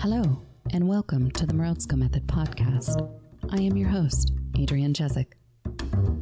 [0.00, 0.40] Hello,
[0.72, 3.06] and welcome to the Morozko Method podcast.
[3.50, 5.34] I am your host, Adrienne Jezik.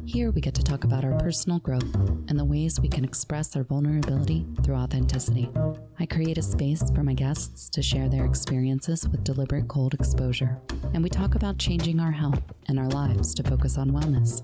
[0.03, 1.95] Here we get to talk about our personal growth
[2.27, 5.49] and the ways we can express our vulnerability through authenticity.
[5.97, 10.59] I create a space for my guests to share their experiences with deliberate cold exposure,
[10.93, 14.43] and we talk about changing our health and our lives to focus on wellness.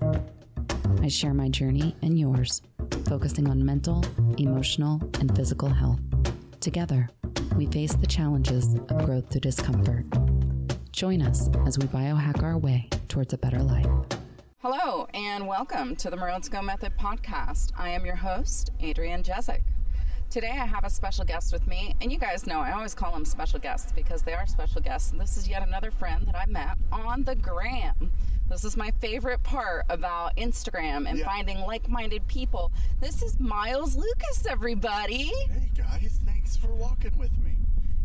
[1.04, 2.62] I share my journey and yours,
[3.06, 4.02] focusing on mental,
[4.38, 6.00] emotional, and physical health.
[6.60, 7.10] Together,
[7.56, 10.04] we face the challenges of growth through discomfort.
[10.92, 13.86] Join us as we biohack our way towards a better life.
[14.58, 17.72] Hello, and welcome to the Morozko Method podcast.
[17.78, 19.62] I am your host, Adrienne Jezik.
[20.28, 23.12] Today I have a special guest with me, and you guys know I always call
[23.12, 25.12] them special guests because they are special guests.
[25.12, 28.10] And this is yet another friend that I met on the gram.
[28.48, 31.24] This is my favorite part about Instagram and Yeah.
[31.24, 32.70] finding like minded people.
[33.00, 35.30] This is Miles Lukas, everybody.
[35.48, 37.52] Hey guys, thanks for walking with me.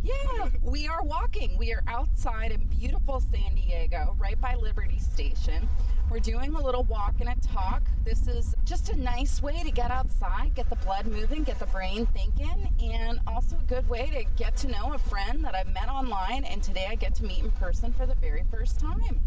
[0.04, 1.58] Yeah, we are walking.
[1.58, 5.68] We are outside in beautiful San Diego, right by Liberty Station.
[6.12, 7.84] We're doing a little walk and a talk.
[8.04, 11.68] This is just a nice way to get outside, get the blood moving, get the
[11.68, 15.74] brain thinking, and also a good way to get to know a friend that I've
[15.74, 16.44] met online.
[16.44, 19.22] And today I get to meet in person for the very first time.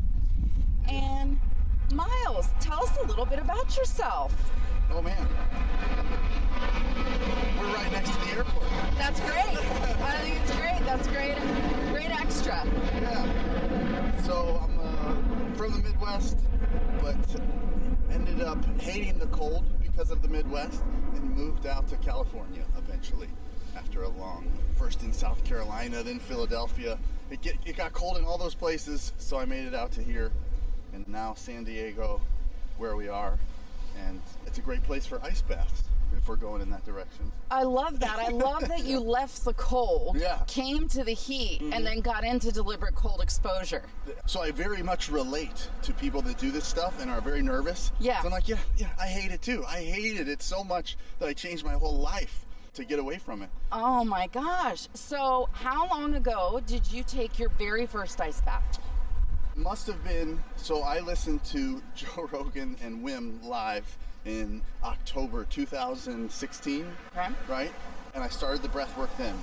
[0.86, 1.40] And
[1.94, 4.34] Miles, tell us a little bit about yourself.
[4.92, 5.26] Oh man,
[7.58, 8.66] we're right next to the airport.
[8.98, 9.56] That's great.
[10.02, 10.80] I think it's great.
[10.84, 11.36] That's great.
[11.92, 12.62] Great extra.
[13.00, 14.20] Yeah.
[14.24, 16.36] So I'm uh, from the Midwest,
[17.04, 17.16] but
[18.10, 20.82] ended up hating the cold because of the Midwest,
[21.14, 23.28] and moved out to California eventually.
[23.76, 26.98] After a long, first in South Carolina, then Philadelphia.
[27.30, 30.02] It, get, it got cold in all those places, so I made it out to
[30.02, 30.32] here,
[30.94, 32.22] and now San Diego,
[32.78, 33.38] where we are,
[34.06, 35.84] and it's a great place for ice baths
[36.16, 37.30] if we're going in that direction.
[37.50, 38.18] I love that.
[38.18, 40.34] I love that you left the cold, Yeah.
[40.34, 40.44] Mm-hmm.
[40.46, 43.82] came to the heat, and then got into deliberate cold exposure.
[44.26, 47.92] So I very much relate to people that do this stuff and are very nervous.
[48.00, 48.20] Yeah.
[48.20, 49.64] So I'm like, yeah, yeah, I hate it too.
[49.66, 52.44] I hated it so much that I changed my whole life
[52.74, 53.50] to get away from it.
[53.72, 54.88] Oh my gosh.
[54.94, 58.80] So, how long ago did you take your very first ice bath?
[59.56, 66.86] Must have been so I listened to Joe Rogan and Wim live in October 2016,
[67.16, 67.28] Okay.
[67.48, 67.72] right?
[68.14, 69.34] And I started the breath work then.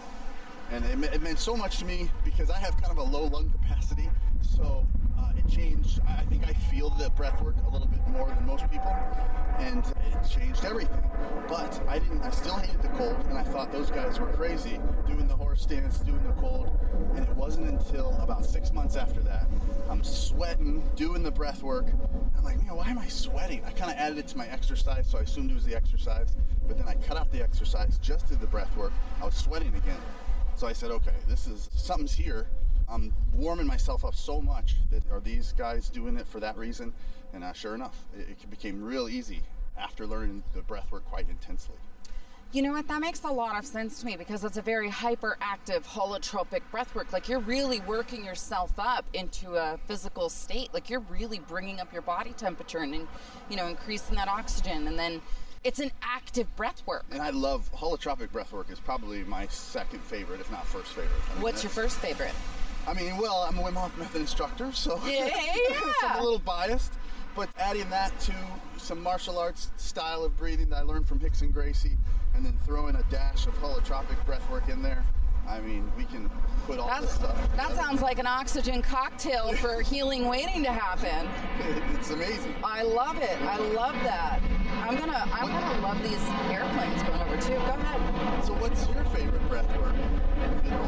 [0.72, 3.26] And it, it meant so much to me because I have kind of a low
[3.26, 4.10] lung capacity.
[4.42, 4.86] So
[5.20, 6.00] uh, it changed.
[6.08, 8.96] I think I feel the breath work a little bit more than most people.
[9.60, 11.02] And it changed everything.
[11.48, 13.18] But I didn't, I still hated the cold.
[13.28, 16.80] And I thought those guys were crazy doing the horse stance, doing the cold.
[17.16, 19.46] And it wasn't until about six months after that,
[19.90, 21.86] I'm sweating, doing the breath work.
[22.38, 23.64] I'm like, man, why am I sweating?
[23.66, 26.36] I kind of added it to my exercise, so I assumed it was the exercise.
[26.68, 28.94] But then I cut out the exercise, just did the breath work.
[29.22, 30.00] I was sweating again.
[30.56, 32.48] So I said, okay, this is something's here.
[32.88, 36.94] I'm warming myself up so much that are these guys doing it for that reason?
[37.34, 39.42] And uh, sure enough, it, it became real easy
[39.78, 41.78] after learning the breath work quite intensely.
[42.54, 42.86] You know what?
[42.90, 46.94] That makes a lot of sense to me because it's a very hyperactive holotropic breath
[46.94, 47.14] work.
[47.14, 50.74] Like you're really working yourself up into a physical state.
[50.74, 53.08] Like you're really bringing up your body temperature and,
[53.50, 54.88] you know, increasing that oxygen.
[54.88, 55.22] And then
[55.64, 57.06] it's an active breath work.
[57.10, 61.12] And I love holotropic breath work is probably my second favorite, if not first favorite.
[61.30, 62.34] I mean, What's your first favorite?
[62.86, 66.20] I mean, well, I'm a Wim Hof method instructor, so Yeah, so I'm yeah.
[66.20, 66.92] a little biased.
[67.34, 68.34] But adding that to
[68.76, 71.98] some martial arts style of breathing that I learned from Rickson Gracie,
[72.36, 75.06] and then throwing a dash of holotropic breath work in there,
[75.48, 76.30] I mean, we can
[76.66, 77.56] put all That, this stuff.
[77.58, 81.30] that sounds like an oxygen cocktail for healing waiting to happen.
[81.96, 82.56] it's amazing.
[82.64, 83.42] I love it.
[83.42, 84.40] I love that.
[84.84, 87.56] I'm gonna I'm gonna love these airplanes going over too.
[87.56, 88.46] Go ahead.
[88.46, 89.96] So, what's your favorite breath work?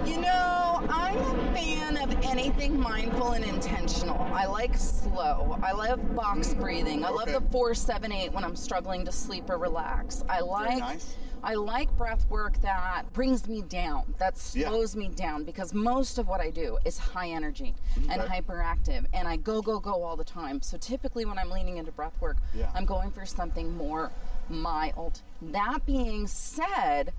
[0.08, 4.22] You know, I'm a fan of anything mindful and intentional.
[4.34, 5.58] I like slow.
[5.62, 6.62] I love box mm-hmm.
[6.62, 7.06] breathing.
[7.06, 7.34] I love okay.
[7.34, 10.24] the four seven eight when I'm struggling to sleep or relax.
[10.30, 11.16] I like Very nice.
[11.44, 14.70] I like breath work that brings me down, that Yeah.
[14.70, 17.76] slows me down because most of what I do is high energy
[18.10, 20.62] and hyperactive and I go, go, go all the time.
[20.62, 22.72] So typically when I'm leaning into breath work, Yeah.
[22.74, 24.12] I'm going for something more
[24.50, 25.22] mild.
[25.42, 27.14] That being said,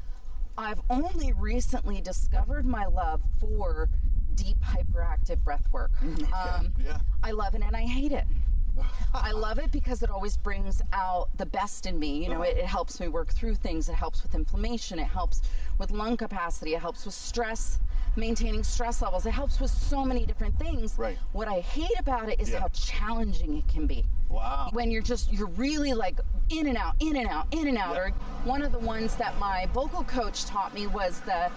[0.56, 3.88] I've only recently discovered my love for
[4.34, 5.90] deep hyperactive breath work.
[6.34, 6.98] Um, yeah.
[7.22, 8.24] I love it and I hate it.
[9.14, 12.22] I love it because it always brings out the best in me.
[12.22, 13.88] You know, it, it helps me work through things.
[13.88, 14.98] It helps with inflammation.
[14.98, 15.42] It helps
[15.78, 16.74] with lung capacity.
[16.74, 17.78] It helps with stress,
[18.16, 19.26] maintaining stress levels.
[19.26, 20.94] It helps with so many different things.
[20.98, 21.16] Right.
[21.32, 22.60] What I hate about it is Yeah.
[22.60, 24.04] how challenging it can be.
[24.28, 24.70] Wow.
[24.72, 26.18] When you're just, you're really like
[26.50, 27.94] in and out, in and out, in and out.
[27.94, 28.00] Yeah.
[28.00, 28.10] Or
[28.44, 31.50] one of the ones that my vocal coach taught me was the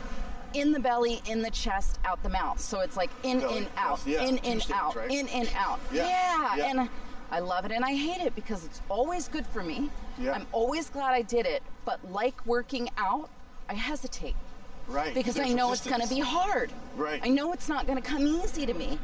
[0.54, 2.60] in the belly, in the chest, out the mouth.
[2.60, 5.12] So it's like in Belly, in out, yeah, in in out, right?
[5.12, 5.80] in in out.
[5.92, 6.70] Yeah, yeah.
[6.70, 6.90] and
[7.32, 9.90] I love it and I hate it because it's always good for me.
[10.20, 10.34] Yeah.
[10.34, 13.30] I'm always glad I did it, but like working out,
[13.70, 14.36] I hesitate
[14.88, 15.14] Right.
[15.14, 16.72] because I there's know it's going to be hard.
[16.96, 17.20] Right.
[17.22, 18.98] I know it's not going to come easy to me.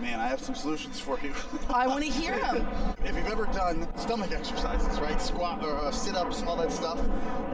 [0.00, 1.32] Man, I have some solutions for you.
[1.70, 2.66] I want to hear them.
[3.04, 5.20] if you've ever done stomach exercises, right?
[5.22, 7.00] Squat or uh, sit ups, all that stuff,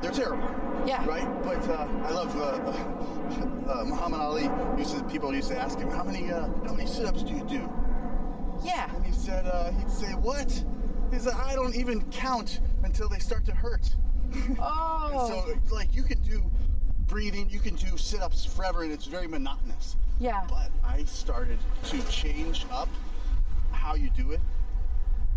[0.03, 0.49] they're terrible.
[0.87, 1.05] Yeah.
[1.07, 1.29] Right?
[1.45, 4.51] But uh, I love uh, uh, Muhammad Ali.
[4.79, 7.35] Used to, people used to ask him, "How many uh, how many sit ups do
[7.35, 7.71] you do?"
[8.63, 8.95] Yeah.
[8.95, 10.51] And he said, uh, he'd say, "What?"
[11.13, 13.95] He said, "I don't even count until they start to hurt."
[14.61, 15.45] Oh.
[15.45, 16.41] So, like, you can do
[17.09, 19.97] breathing, you can do sit ups forever, and it's very monotonous.
[20.21, 20.45] yeah.
[20.49, 22.89] But I started to change up
[23.73, 24.41] how you do it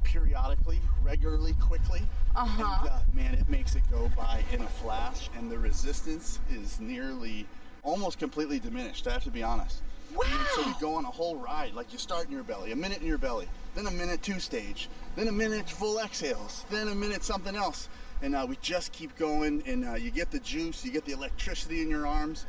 [0.03, 2.01] periodically, regularly, quickly.
[2.35, 2.77] Uh-huh.
[2.81, 6.79] And, uh, man, it makes it go by in a flash, and the resistance is
[6.79, 7.47] nearly
[7.81, 9.07] almost completely diminished.
[9.07, 9.81] I have to be honest.
[10.15, 10.23] Wow.
[10.55, 13.01] So you go on a whole ride, like you start in your belly, a minute
[13.01, 16.95] in your belly, then a minute two stage, then a minute full exhales, then a
[16.95, 17.89] minute something else,
[18.21, 21.13] and uh, we just keep going, and uh, you get the juice, you get the
[21.13, 22.45] electricity in your arms,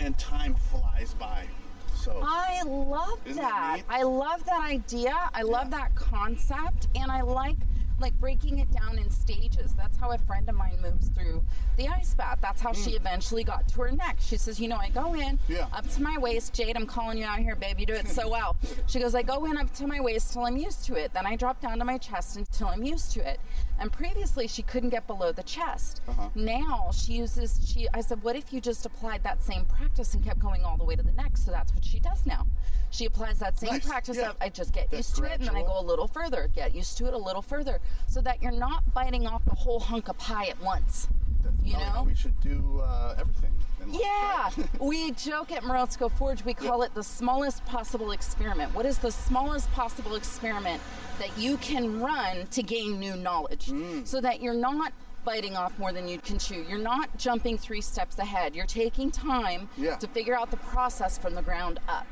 [0.00, 1.46] and time flies by.
[1.94, 3.82] So I love Isn't that.
[3.88, 5.14] I love that idea.
[5.32, 7.56] I love that concept, and I like
[8.00, 9.72] like breaking it down in stages.
[9.74, 11.42] That's how a friend of mine moves through
[11.76, 12.38] the ice bath.
[12.42, 14.16] That's how she eventually got to her neck.
[14.20, 15.38] She says, "You know, I go in Mm.
[15.48, 15.66] Yeah.
[15.72, 16.52] up to my waist.
[16.54, 17.78] Jade, I'm calling you out here, babe.
[17.78, 18.56] You do it so well."
[18.86, 21.12] She goes, "I go in up to my waist till I'm used to it.
[21.14, 23.40] Then I drop down to my chest until I'm used to it."
[23.78, 26.00] And previously, she couldn't get below the chest.
[26.08, 26.28] Uh-huh.
[26.34, 27.88] Now she uses she.
[27.94, 30.84] I said, "What if you just applied that same practice and kept going all the
[30.84, 32.46] way to the neck?" So that's what she does now.
[32.90, 33.86] She applies that same Nice.
[33.86, 34.30] practice Yeah.
[34.30, 36.48] of I just get That's used to it and then I go a little further,
[36.54, 39.80] get used to it a little further, so that you're not biting off the whole
[39.80, 41.08] hunk of pie at once.
[41.42, 42.04] that's you know?
[42.06, 43.50] we should do uh, everything.
[43.86, 44.50] Yeah,
[44.80, 48.74] we joke at Morozko Forge, we call it the smallest possible experiment.
[48.74, 50.80] What is the smallest possible experiment
[51.18, 54.06] that you can run to gain new knowledge Mm.
[54.06, 54.92] so that you're not
[55.24, 56.64] biting off more than you can chew?
[56.68, 58.54] You're not jumping three steps ahead.
[58.54, 59.96] You're taking time Yeah.
[59.96, 62.06] to figure out the process from the ground up.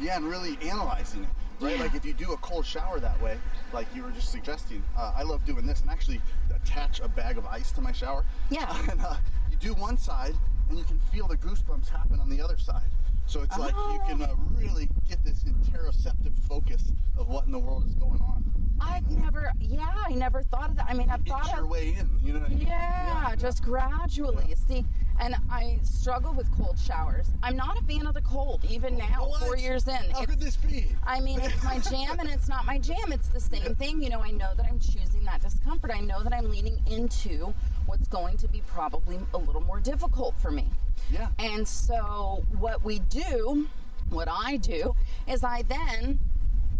[0.00, 1.30] Yeah, and really analyzing it,
[1.64, 1.76] right?
[1.76, 1.82] Yeah.
[1.82, 3.38] Like if you do a cold shower that way,
[3.72, 6.20] like you were just suggesting, uh, I love doing this and actually
[6.54, 8.24] attach a bag of ice to my shower.
[8.50, 8.72] Yeah.
[8.90, 9.16] And uh,
[9.50, 10.34] you do one side,
[10.68, 12.90] and you can feel the goosebumps happen on the other side.
[13.26, 17.58] So it's like you can uh, really get this interoceptive focus of what in the
[17.58, 18.44] world is going on.
[18.80, 20.86] I've never, yeah, I never thought of that.
[20.88, 22.66] I mean, I've thought your of, way in, you know what I mean?
[22.66, 24.54] yeah, just gradually.
[24.66, 24.84] See,
[25.20, 27.26] and I struggle with cold showers.
[27.42, 29.40] I'm not a fan of the cold, even now, What?
[29.40, 29.94] four years in.
[29.94, 30.86] How It's- could this be?
[31.06, 33.12] I mean, it's my jam and it's not my jam.
[33.12, 34.02] It's the same thing.
[34.02, 35.92] You know, I know that I'm choosing that discomfort.
[35.94, 37.54] I know that I'm leaning into
[37.86, 40.66] what's going to be probably a little more difficult for me.
[41.10, 41.28] Yeah.
[41.38, 43.68] And so, what we do,
[44.10, 44.94] what I do,
[45.28, 46.18] is I then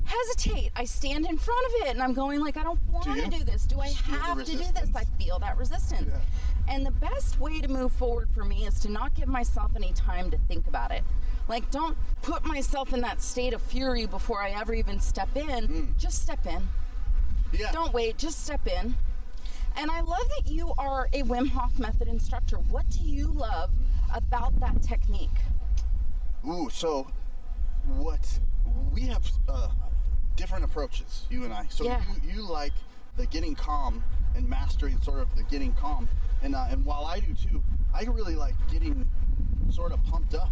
[0.04, 0.70] hesitate.
[0.76, 3.22] I stand in front of it and I'm going like, I don't want you?
[3.22, 3.64] to do this.
[3.64, 4.90] Do I Just feel the have to do this?
[4.94, 6.10] I feel that resistance.
[6.10, 6.74] Yeah.
[6.74, 9.92] And the best way to move forward for me is to not give myself any
[9.92, 11.04] time to think about it.
[11.46, 15.68] Like, don't put myself in that state of fury before I ever even step in.
[15.68, 15.98] Mm.
[15.98, 16.66] Just step in.
[17.52, 17.70] Yeah.
[17.72, 18.94] Don't wait, just step in.
[19.76, 22.56] And I love that you are a Wim Hof method instructor.
[22.56, 23.70] What do you love
[24.14, 25.28] about that technique?
[26.48, 27.06] Ooh, so
[27.96, 28.38] what
[28.92, 29.68] we have uh,
[30.37, 31.67] different approaches, you and I.
[31.69, 32.00] So Yeah.
[32.25, 32.73] you, you like
[33.17, 34.03] the getting calm
[34.35, 36.09] and mastering sort of the getting calm,
[36.43, 37.62] and uh, and while I do too,
[37.95, 39.07] I really like getting
[39.71, 40.50] sort of pumped up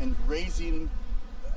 [0.00, 0.88] and raising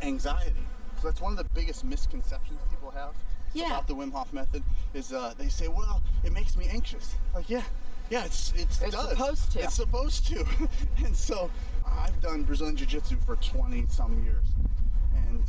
[0.01, 0.65] anxiety.
[0.99, 3.13] So that's one of the biggest misconceptions people have
[3.53, 3.67] Yeah.
[3.67, 4.63] about the Wim Hof method
[4.93, 7.15] is uh, they say, well, it makes me anxious.
[7.33, 7.63] Like yeah.
[8.09, 9.09] Yeah, it's it's It's does.
[9.11, 9.59] supposed to.
[9.61, 10.45] It's supposed to.
[11.05, 11.49] and so
[11.85, 14.43] I've done Brazilian Jiu Jitsu for 20 some years.
[15.27, 15.43] And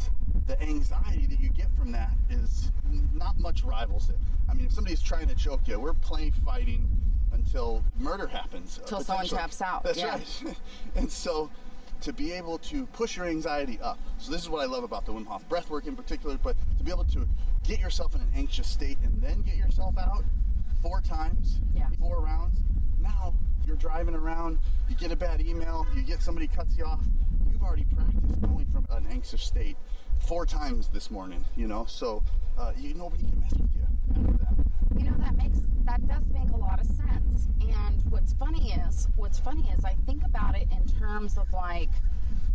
[0.47, 2.71] the anxiety that you get from that is
[3.15, 4.17] not much rivals it.
[4.49, 6.89] I mean, if somebody's trying to choke you, we're playing fighting
[7.33, 8.79] until murder happens.
[8.83, 10.11] uh, Till someone taps out, That's yeah.
[10.17, 10.57] right.
[10.97, 11.51] and so
[12.03, 13.99] to be able to push your anxiety up.
[14.19, 16.57] So this is what I love about the Wim Hof breath work in particular, but
[16.79, 17.27] to be able to
[17.65, 20.25] get yourself in an anxious state and then get yourself out
[20.83, 21.89] four times, Yeah.
[22.01, 22.59] four rounds.
[23.01, 23.33] Now
[23.65, 24.59] you're driving around,
[24.89, 27.05] you get a bad email, you get somebody cuts you off.
[27.51, 29.77] You've already practiced going from an anxious state
[30.23, 31.85] four times this morning, you know.
[31.89, 32.23] So
[32.59, 33.83] uh, you nobody can mess with you
[34.15, 34.55] after that.
[34.99, 37.49] You know that makes that does make a lot of sense.
[37.61, 41.91] And what's funny is what's funny is I think about it in terms of like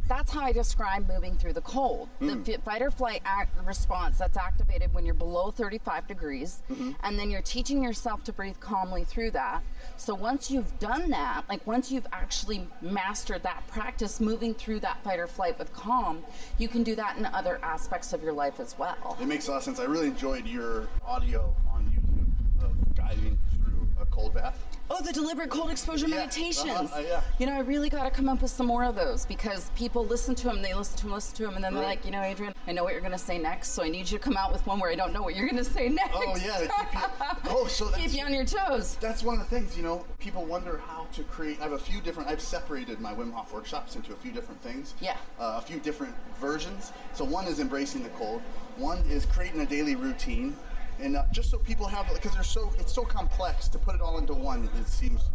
[0.07, 2.07] That's how I describe moving through the cold.
[2.19, 2.27] Hmm.
[2.27, 6.91] The fi- fight or flight act response that's activated when you're below 35 degrees, Mm-hmm.
[7.03, 9.61] and then you're teaching yourself to breathe calmly through that.
[9.97, 15.03] So once you've done that, like once you've actually mastered that practice, moving through that
[15.03, 16.23] fight or flight with calm,
[16.57, 19.17] you can do that in other aspects of your life as well.
[19.21, 19.79] It makes a lot of sense.
[19.79, 24.63] I really enjoyed your audio on YouTube of guiding through a cold bath.
[24.89, 26.69] Oh, the deliberate cold exposure Yeah, meditations.
[26.69, 27.21] uh-huh, uh, yeah.
[27.39, 30.03] You know, I really got to come up with some more of those because people
[30.05, 32.09] listen to them, they listen to them, listen to them, and then they're like, you
[32.11, 34.23] know, Adrienne, I know what you're going to say next, so I need you to
[34.23, 36.15] come out with one where I don't know what you're going to say next.
[36.15, 36.99] Oh yeah, keep you,
[37.49, 38.97] oh so that's Keep you on your toes.
[38.99, 40.03] that's one of the things you know.
[40.19, 41.59] People wonder how to create.
[41.59, 42.29] I have a few different.
[42.29, 44.95] I've separated my Wim Hof workshops into a few different things.
[44.99, 45.17] Yeah.
[45.39, 46.91] Uh, a few different versions.
[47.13, 48.41] So one is embracing the cold.
[48.77, 50.55] One is creating a daily routine.
[50.99, 54.01] And uh, just so people have, because they're so, it's so complex to put it
[54.01, 54.67] all into one.
[54.79, 55.29] It seems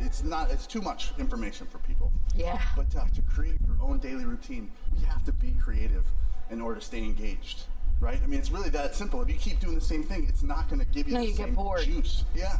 [0.00, 2.12] it's not, it's too much information for people.
[2.34, 2.60] Yeah.
[2.76, 6.04] But uh, to create your own daily routine, we have to be creative
[6.50, 7.62] in order to stay engaged,
[7.98, 8.20] right?
[8.22, 9.22] I mean, it's really that simple.
[9.22, 11.26] If you keep doing the same thing, it's not going to give you No, the
[11.26, 11.80] you get same bored.
[11.84, 12.24] juice.
[12.34, 12.58] Yeah.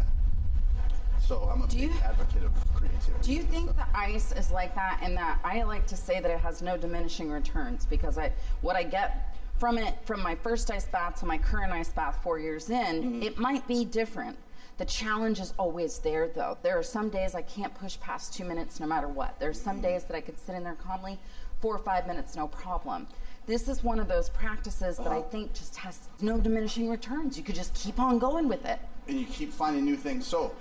[1.21, 3.13] So I'm a Do big you- advocate of creativity.
[3.23, 6.31] Do you think the ice is like that in that I like to say that
[6.31, 8.33] it has no diminishing returns because I
[8.63, 12.19] what I get from it from my first ice bath to my current ice bath
[12.23, 13.23] 4 years in, mm-hmm.
[13.23, 14.37] it might be different.
[14.79, 16.59] The challenge is always there though.
[16.63, 19.39] There are some days I can't push past 2 minutes no matter what.
[19.41, 19.83] There's some mm-hmm.
[19.83, 21.19] days that I could sit in there calmly
[21.61, 23.07] 4 or 5 minutes no problem.
[23.47, 27.39] This is one of those practices that I think just has no diminishing returns.
[27.39, 28.81] You could just keep on going with it.
[29.09, 30.27] and you keep finding new things.
[30.27, 30.53] So,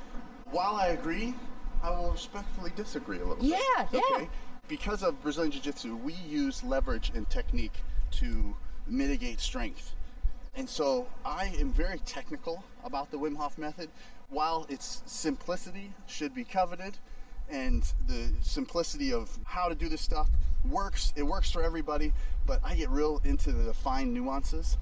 [0.52, 1.34] while I agree,
[1.84, 3.46] I will respectfully disagree a little bit.
[3.46, 4.02] Yeah, yeah.
[4.14, 4.30] Okay.
[4.68, 7.74] Because of Brazilian Jiu Jitsu, we use leverage and technique
[8.12, 8.56] to
[8.88, 9.94] mitigate strength.
[10.56, 13.89] And so I am very technical about the Wim Hof method.
[14.30, 16.98] While its simplicity should be coveted,
[17.50, 20.30] and the simplicity of how to do this stuff
[20.70, 22.13] works, it works for everybody,
[22.46, 24.77] but I get real into the fine nuances.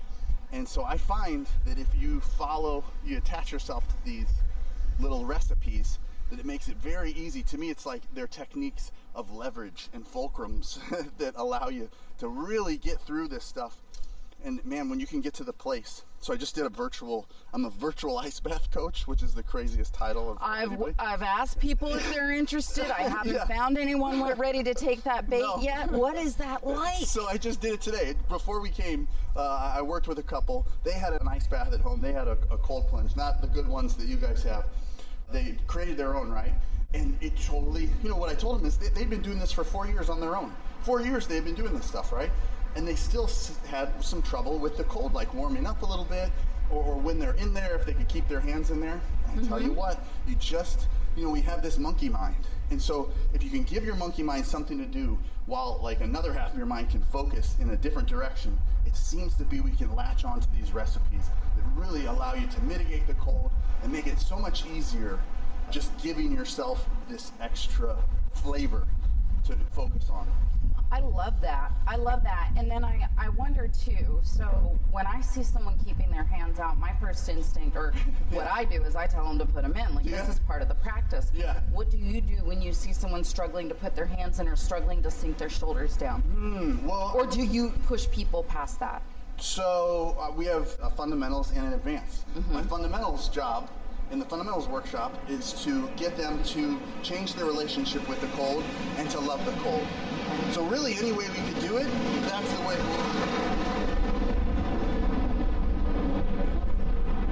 [0.52, 4.30] And so I find that if you follow, you attach yourself to these
[5.00, 7.44] little recipes, that it makes it very easy.
[7.44, 10.80] To me, it's like they're techniques of leverage and fulcrums
[11.18, 13.82] that allow you to really get through this stuff.
[14.46, 16.04] And man, when you can get to the place.
[16.20, 19.44] So I just did a virtual, I'm a virtual ice bath coach, which is the
[19.44, 20.94] craziest title of I've anybody.
[21.00, 22.86] I've asked people if they're interested.
[22.92, 23.46] I haven't Yeah.
[23.46, 25.62] found anyone ready to take that bait No.
[25.62, 25.92] yet.
[25.92, 27.06] What is that like?
[27.06, 28.16] So I just did it today.
[28.28, 30.66] Before we came, uh, I worked with a couple.
[30.84, 32.02] They had an ice bath at home.
[32.02, 34.66] They had a, a cold plunge, not the good ones that you guys have.
[35.32, 36.54] They created their own, right?
[36.94, 39.52] And it totally, you know, what I told them is they, they've been doing this
[39.52, 40.54] for four years on their own.
[40.84, 42.30] Four years they've been doing this stuff, right?
[42.76, 43.30] And they still
[43.68, 46.32] had some trouble with the cold, like warming up a little bit,
[46.72, 49.00] or, or when they're in there, if they could keep their hands in there.
[49.32, 49.78] I tell you mm-hmm.
[49.78, 52.36] what, you just, you know, we have this monkey mind.
[52.72, 56.34] And so if you can give your monkey mind something to do while like another
[56.34, 59.72] half of your mind can focus in a different direction, it seems to be we
[59.72, 63.52] can latch onto these recipes that really allow you to mitigate the cold
[63.84, 65.20] and make it so much easier
[65.72, 67.96] just giving yourself this extra
[68.34, 68.88] flavor
[69.46, 70.28] to focus on.
[70.94, 71.72] I love that.
[71.88, 72.52] I love that.
[72.56, 74.20] And then I, I wonder too.
[74.22, 77.94] So when I see someone keeping their hands out, my first instinct, or
[78.30, 79.96] what I do, is I tell them to put them in.
[79.96, 80.22] Like Yeah.
[80.24, 81.32] this is part of the practice.
[81.34, 81.62] Yeah.
[81.72, 84.56] What do you do when you see someone struggling to put their hands in or
[84.56, 86.22] struggling to sink their shoulders down?
[86.22, 89.02] Hmm, well, Or do you push people past that?
[89.38, 92.26] So uh, we have a fundamentals and an advanced.
[92.52, 93.68] My fundamentals job
[94.14, 98.64] in the fundamentals workshop is to get them to change their relationship with the cold
[98.98, 99.86] and to love the cold.
[100.52, 101.88] So really, any way we could do it,
[102.22, 102.76] that's the way.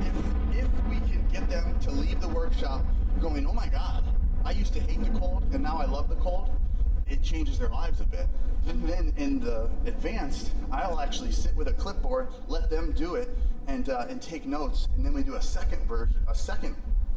[0.01, 2.83] If if we can get them to leave the workshop
[3.21, 4.03] going, oh my God,
[4.43, 6.49] I used to hate the cold and now I love the cold
[7.11, 8.27] it changes their lives a bit.
[8.65, 13.89] Then in the advanced, I'll actually sit with a clipboard, let them do it, and
[13.89, 14.87] uh, and take notes.
[14.95, 16.75] And then we do a second version, a second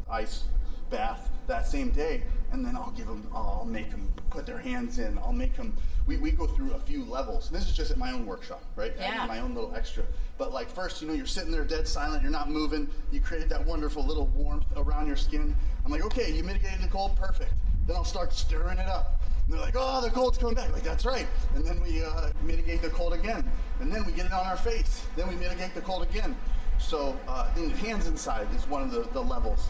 [0.09, 0.45] ice
[0.89, 4.99] bath that same day, and then I'll give them, I'll make them put their hands
[4.99, 5.17] in.
[5.19, 5.75] I'll make them.
[6.07, 7.49] We, we go through a few levels.
[7.49, 8.93] This is just at my own workshop, right?
[8.97, 9.25] Yeah.
[9.25, 10.03] My own little extra.
[10.37, 12.21] But like first, you know, you're sitting there dead silent.
[12.21, 12.87] You're not moving.
[13.11, 15.55] You created that wonderful little warmth around your skin.
[15.83, 17.53] I'm like, okay, you mitigated the cold, perfect.
[17.87, 19.21] Then I'll start stirring it up.
[19.45, 20.71] And they're like, oh, the cold's coming back.
[20.73, 21.27] Like, that's right.
[21.55, 23.49] And then we uh, mitigate the cold again.
[23.79, 25.05] And then we get it on our face.
[25.15, 26.35] Then we mitigate the cold again.
[26.79, 29.69] So uh, hands inside is one of the, the levels.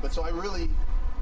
[0.00, 0.70] But so I really,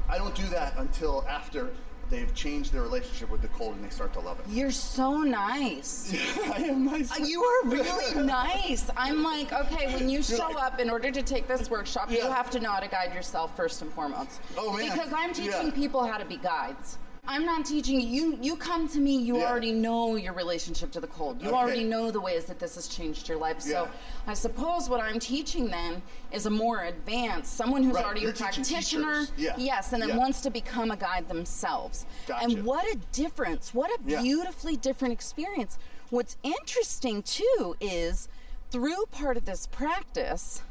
[0.07, 1.71] I don't do that until after
[2.07, 4.45] they've changed their relationship with the cold and they start to love it.
[4.47, 6.15] You're so nice.
[6.53, 7.17] I am nice.
[7.19, 8.87] You are really nice.
[8.95, 12.21] I'm like, okay, when you show like- up in order to take this workshop, you
[12.21, 14.39] have to know how to guide yourself first and foremost.
[14.55, 14.91] Oh, man.
[14.91, 15.71] Because I'm teaching Yeah.
[15.71, 16.99] people how to be guides.
[17.27, 18.37] I'm not teaching you.
[18.41, 19.17] You come to me.
[19.17, 19.49] You Yeah.
[19.49, 21.41] already know your relationship to the cold.
[21.41, 21.57] You Okay.
[21.57, 23.61] already know the ways that this has changed your life.
[23.61, 23.89] So
[24.27, 28.31] I suppose what I'm teaching then is a more advanced, someone who's Right, already you're
[28.31, 29.27] a practitioner.
[29.37, 29.55] Yeah.
[29.57, 30.17] Yes, and then Yeah.
[30.17, 32.05] wants to become a guide themselves.
[32.27, 32.43] Gotcha.
[32.45, 33.73] And what a difference!
[33.73, 34.21] What a Yeah.
[34.21, 35.77] beautifully different experience.
[36.11, 38.27] What's interesting too is
[38.71, 40.61] through part of this practice.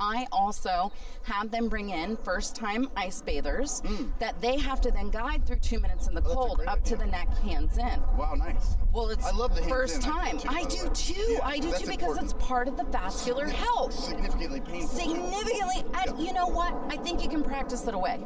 [0.00, 4.10] I also have them bring in first time ice bathers mm.
[4.18, 6.56] that they have to then guide through two minutes in the oh, that's a cold
[6.58, 8.00] great up to the neck, hands in.
[8.16, 8.76] Wow, nice.
[8.92, 10.38] Well, it's I love the hands first in, time.
[10.38, 11.32] too, I do too.
[11.32, 12.24] Yeah, I do too because important.
[12.24, 13.92] it's part of the vascular health.
[13.94, 14.88] Significantly painful.
[14.88, 16.26] Significantly, and Yeah.
[16.26, 16.74] you know what?
[16.88, 18.20] I think you can practice it away.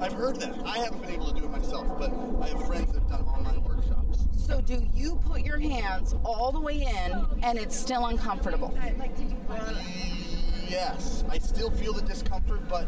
[0.00, 0.54] I've heard that.
[0.66, 2.10] I haven't been able to do it myself, but
[2.42, 4.26] I have friends that have done online workshops.
[4.36, 8.74] So, do you put your hands all the way in and it's still uncomfortable?
[10.72, 12.86] Yes, I still feel the discomfort, but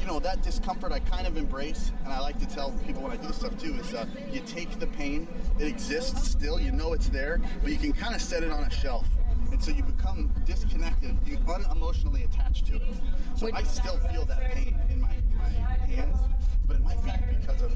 [0.00, 3.12] you know that discomfort I kind of embrace, and I like to tell people when
[3.12, 5.28] I do this stuff too is uh, you take the pain,
[5.58, 8.64] it exists still, you know it's there, but you can kind of set it on
[8.64, 9.06] a shelf,
[9.50, 12.82] and so you become disconnected, you unemotionally attached to it.
[13.36, 15.50] So I still feel that pain in my, my
[15.94, 16.16] hands,
[16.66, 17.74] but it might be because of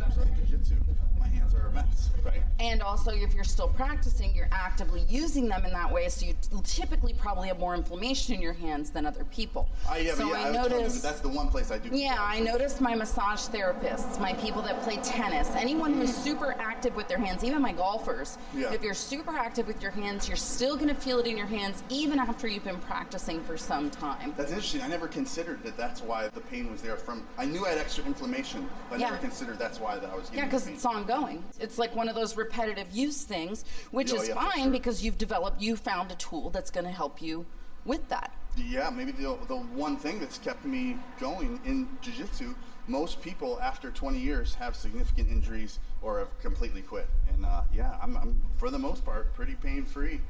[0.48, 0.76] jiu-jitsu.
[1.18, 2.42] My hands are a mess, right?
[2.60, 6.34] And also, if you're still practicing, you're actively using them in that way, so you
[6.64, 9.68] typically probably have more inflammation in your hands than other people.
[9.88, 11.02] I, yeah, so yeah, I I, noticed.
[11.02, 11.90] that's the one place I do.
[11.92, 16.96] Yeah, I noticed my massage therapists, my people that play tennis, anyone who's super active
[16.96, 18.38] with their hands, even my golfers.
[18.54, 18.72] Yeah.
[18.72, 21.46] If you're super active with your hands, you're still going to feel it in your
[21.46, 24.32] hands even after you've been practicing for some time.
[24.36, 24.82] That's interesting.
[24.82, 25.76] I never considered that.
[25.76, 26.96] That's why the pain was there.
[26.96, 29.10] From I knew I had extra inflammation, but I Yeah.
[29.10, 30.38] never considered that's why that I was getting.
[30.38, 31.44] Yeah, because it's ongoing.
[31.60, 34.70] It's like one of those repetitive use things, which Oh, is yeah, fine sure.
[34.72, 37.44] because you've developed, you found a tool that's going to help you
[37.84, 38.32] with that.
[38.56, 42.54] Yeah, maybe the, the one thing that's kept me going in jiu-jitsu,
[42.86, 47.08] most people after 20 years have significant injuries or have completely quit.
[47.34, 50.20] And uh, yeah, I'm, I'm for the most part pretty pain-free,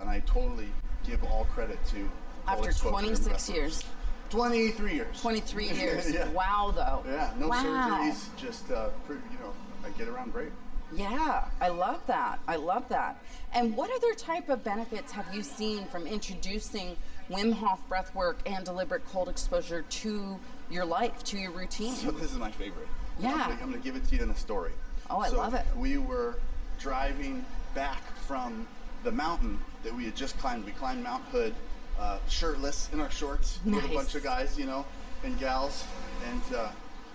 [0.00, 0.68] and I totally
[1.06, 2.08] give all credit to
[2.48, 3.84] After 26 years.
[4.30, 5.20] 23 years.
[5.20, 6.10] 23 years.
[6.12, 6.28] yeah.
[6.30, 7.02] Wow, though.
[7.10, 7.62] Yeah, no wow.
[7.62, 9.52] surgeries, just uh, pretty, you know,
[9.86, 10.50] I get around great.
[10.94, 12.40] Yeah, I love that.
[12.48, 13.22] I love that.
[13.54, 16.96] And what other type of benefits have you seen from introducing
[17.30, 20.38] Wim Hof breath work and deliberate cold exposure to
[20.70, 21.94] your life, to your routine?
[21.94, 22.88] So this is my favorite.
[23.18, 23.46] Yeah.
[23.48, 24.72] I'm gonna, give it to you in a story.
[25.08, 25.64] Oh, I So love it.
[25.76, 26.36] We were
[26.80, 27.44] driving
[27.74, 28.66] back from
[29.04, 30.64] the mountain that we had just climbed.
[30.64, 31.54] We climbed Mount Hood,
[31.98, 34.84] uh, shirtless in our shorts with a bunch of guys, you know,
[35.24, 35.84] and gals.
[36.28, 36.68] And uh,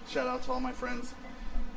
[0.09, 1.13] shout out to all my friends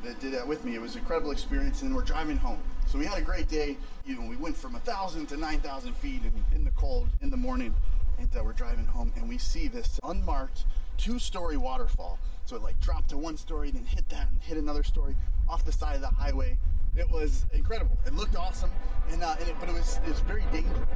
[0.05, 0.75] that did that with me.
[0.75, 2.59] It was an incredible experience, and we're driving home.
[2.87, 3.77] So we had a great day.
[4.05, 7.07] You know, we went from a thousand to nine thousand feet in, in the cold
[7.21, 7.73] in the morning,
[8.19, 10.65] and uh, we're driving home, and we see this unmarked
[10.97, 12.19] two-story waterfall.
[12.45, 15.15] So it like dropped to one story, then hit that, and hit another story
[15.49, 16.57] off the side of the highway.
[16.95, 17.97] It was incredible.
[18.05, 18.71] It looked awesome,
[19.11, 20.87] and, uh, and it, but it was it was very dangerous.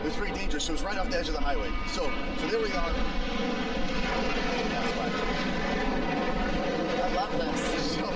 [0.00, 0.64] It was very dangerous.
[0.64, 1.70] So it was right off the edge of the highway.
[1.88, 2.94] So so there we are.
[7.14, 7.94] This.
[7.94, 8.10] So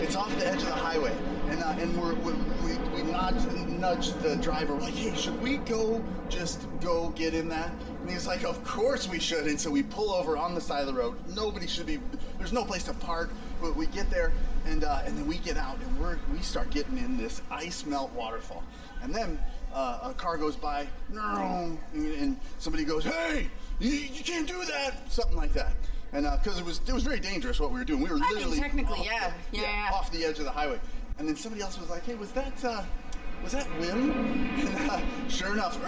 [0.00, 1.14] it's off the edge of the highway,
[1.50, 2.32] and uh, and we're, we
[2.64, 4.74] we we nudge nudge the driver.
[4.74, 7.70] We're like, hey, should we go just go get in that?
[8.00, 9.46] And he's like, of course we should.
[9.46, 11.16] And so we pull over on the side of the road.
[11.34, 11.98] Nobody should be.
[12.38, 13.28] There's no place to park.
[13.60, 14.32] But we get there,
[14.64, 17.84] and uh, and then we get out, and we're we start getting in this ice
[17.84, 18.64] melt waterfall,
[19.02, 19.38] and then.
[19.70, 25.12] Uh, a car goes by, and, and somebody goes, "Hey, you, you can't do that!"
[25.12, 25.72] Something like that,
[26.12, 28.02] and because it was it was very dangerous what we were doing.
[28.02, 29.32] We were mean, literally technically, off- yeah.
[29.52, 29.90] Yeah, yeah.
[29.92, 30.80] off the edge of the highway.
[31.18, 32.84] And then somebody else was like, "Hey, was that uh,
[33.42, 34.14] was that Wim?"
[34.58, 35.78] And uh, sure enough,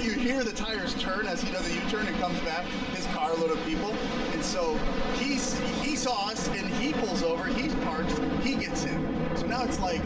[0.00, 2.64] you hear the tires turn as he does a U-turn and comes back.
[2.94, 3.92] His car load of people,
[4.32, 4.76] and so
[5.18, 7.46] he's he saw us and he pulls over.
[7.46, 8.14] He parks.
[8.42, 9.30] He gets in.
[9.36, 10.02] So now it's like.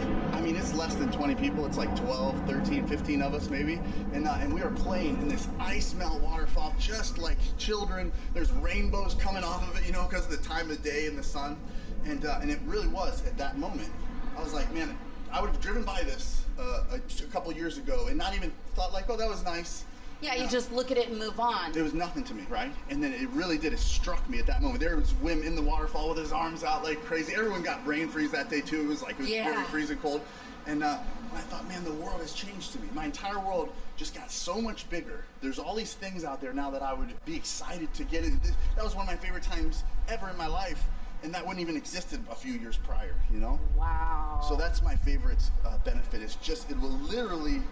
[0.85, 1.64] I mean, it's less than 20 people.
[1.66, 3.81] It's like 12, 13, 15 of us maybe.
[4.12, 8.12] And, uh, and we are playing in this ice melt waterfall just like children.
[8.35, 11.16] There's rainbows coming off of it, you know, because of the time of day and
[11.16, 11.57] the sun.
[12.05, 13.88] And, uh, and it really was at that moment.
[14.37, 14.94] I was like, man,
[15.33, 18.53] I would have driven by this uh, a, a couple years ago and not even
[18.75, 19.85] thought like, oh, that was nice.
[20.20, 20.49] Yeah, you No.
[20.49, 21.77] just look at it and move on.
[21.77, 22.73] It was nothing to me, right?
[22.88, 23.73] And then it really did.
[23.73, 24.81] It struck me at that moment.
[24.81, 27.35] There was Wim in the waterfall with his arms out like crazy.
[27.35, 28.83] Everyone got brain freeze that day too.
[28.83, 29.51] It was like it was Yeah.
[29.53, 30.23] very freezing cold.
[30.66, 30.98] And, uh,
[31.35, 32.88] I thought, man, the world has changed to me.
[32.94, 35.24] My entire world just got so much bigger.
[35.40, 38.40] There's all these things out there now that I would be excited to get in.
[38.77, 40.85] That was one of my favorite times ever in my life,
[41.22, 43.14] and that wouldn't even existed a few years prior.
[43.33, 43.59] You know?
[43.77, 44.40] Wow.
[44.48, 46.22] So that's my favorite uh, benefit.
[46.22, 47.62] Is just it will literally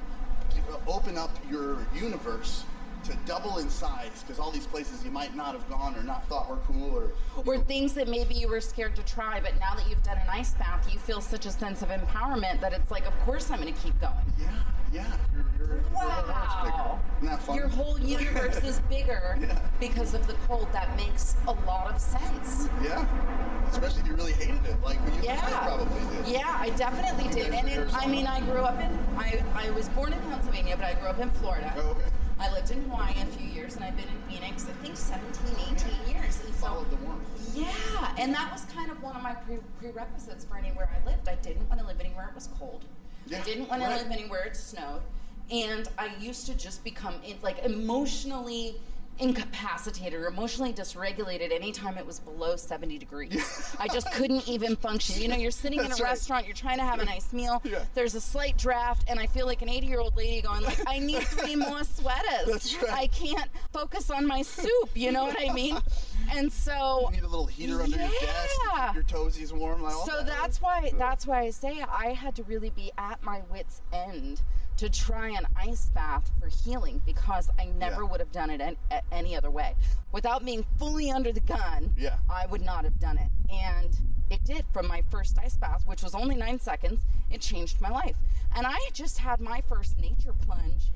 [0.70, 2.64] uh, open up your universe
[3.04, 6.28] to double in size because all these places you might not have gone or not
[6.28, 7.10] thought were cool or
[7.44, 10.28] or things that maybe you were scared to try, but now that you've done an
[10.30, 13.60] ice bath, you feel such a sense of empowerment that it's like, of course I'm
[13.60, 14.14] going to keep going.
[14.38, 14.50] yeah,
[14.92, 16.76] yeah, you're, you're, your whole world's bigger.
[16.76, 17.00] Wow.
[17.18, 17.56] Isn't that fun?
[17.56, 19.58] Your whole universe is bigger Yeah.
[19.80, 20.68] because of the cold.
[20.72, 22.68] That makes a lot of sense.
[22.84, 23.04] yeah,
[23.70, 25.40] especially if you really hated it, like you Yeah.
[25.66, 26.28] probably did.
[26.28, 27.52] Yeah, I definitely did.
[27.52, 30.86] And it, I mean, I grew up in, I, I was born in Pennsylvania, but
[30.86, 31.72] I grew up in Florida.
[31.76, 32.04] Oh, okay.
[32.42, 35.54] I lived in Hawaii a few years and I've been in Phoenix, I think 17,
[35.76, 36.40] 18 years.
[36.44, 37.54] And so, Followed the warmth.
[37.54, 41.28] yeah, and that was kind of one of my pre- prerequisites for anywhere I lived.
[41.28, 42.84] I didn't want to live anywhere it was cold.
[43.28, 45.02] Yeah, I didn't want to live anywhere it snowed.
[45.52, 48.74] And I used to just become like emotionally
[49.18, 53.74] incapacitated or emotionally dysregulated anytime it was below 70 degrees.
[53.78, 55.20] I just couldn't even function.
[55.20, 56.00] You know, you're sitting in a right.
[56.00, 57.84] restaurant, you're trying to have a nice meal, Yeah.
[57.94, 60.78] there's a slight draft, and I feel like an 80 year old lady going like,
[60.86, 62.46] I need three more sweaters.
[62.46, 62.92] That's right.
[62.92, 65.78] I can't focus on my soup, you know what I mean?
[66.32, 68.58] And so You need a little heater under your desk.
[68.74, 68.86] Yeah.
[68.88, 69.82] keep Your toesies warm.
[69.82, 70.26] Like so that.
[70.26, 74.40] that's why that's why I say I had to really be at my wits end
[74.78, 78.08] to try an ice bath for healing because I never Yeah.
[78.10, 79.74] would have done it an, a- any other way.
[80.12, 82.16] Without being fully under the gun, Yeah.
[82.28, 83.30] I would not have done it.
[83.52, 83.96] And
[84.30, 87.02] it did from my first ice bath, which was only nine seconds.
[87.30, 88.16] It changed my life.
[88.54, 90.90] And I just had my first nature plunge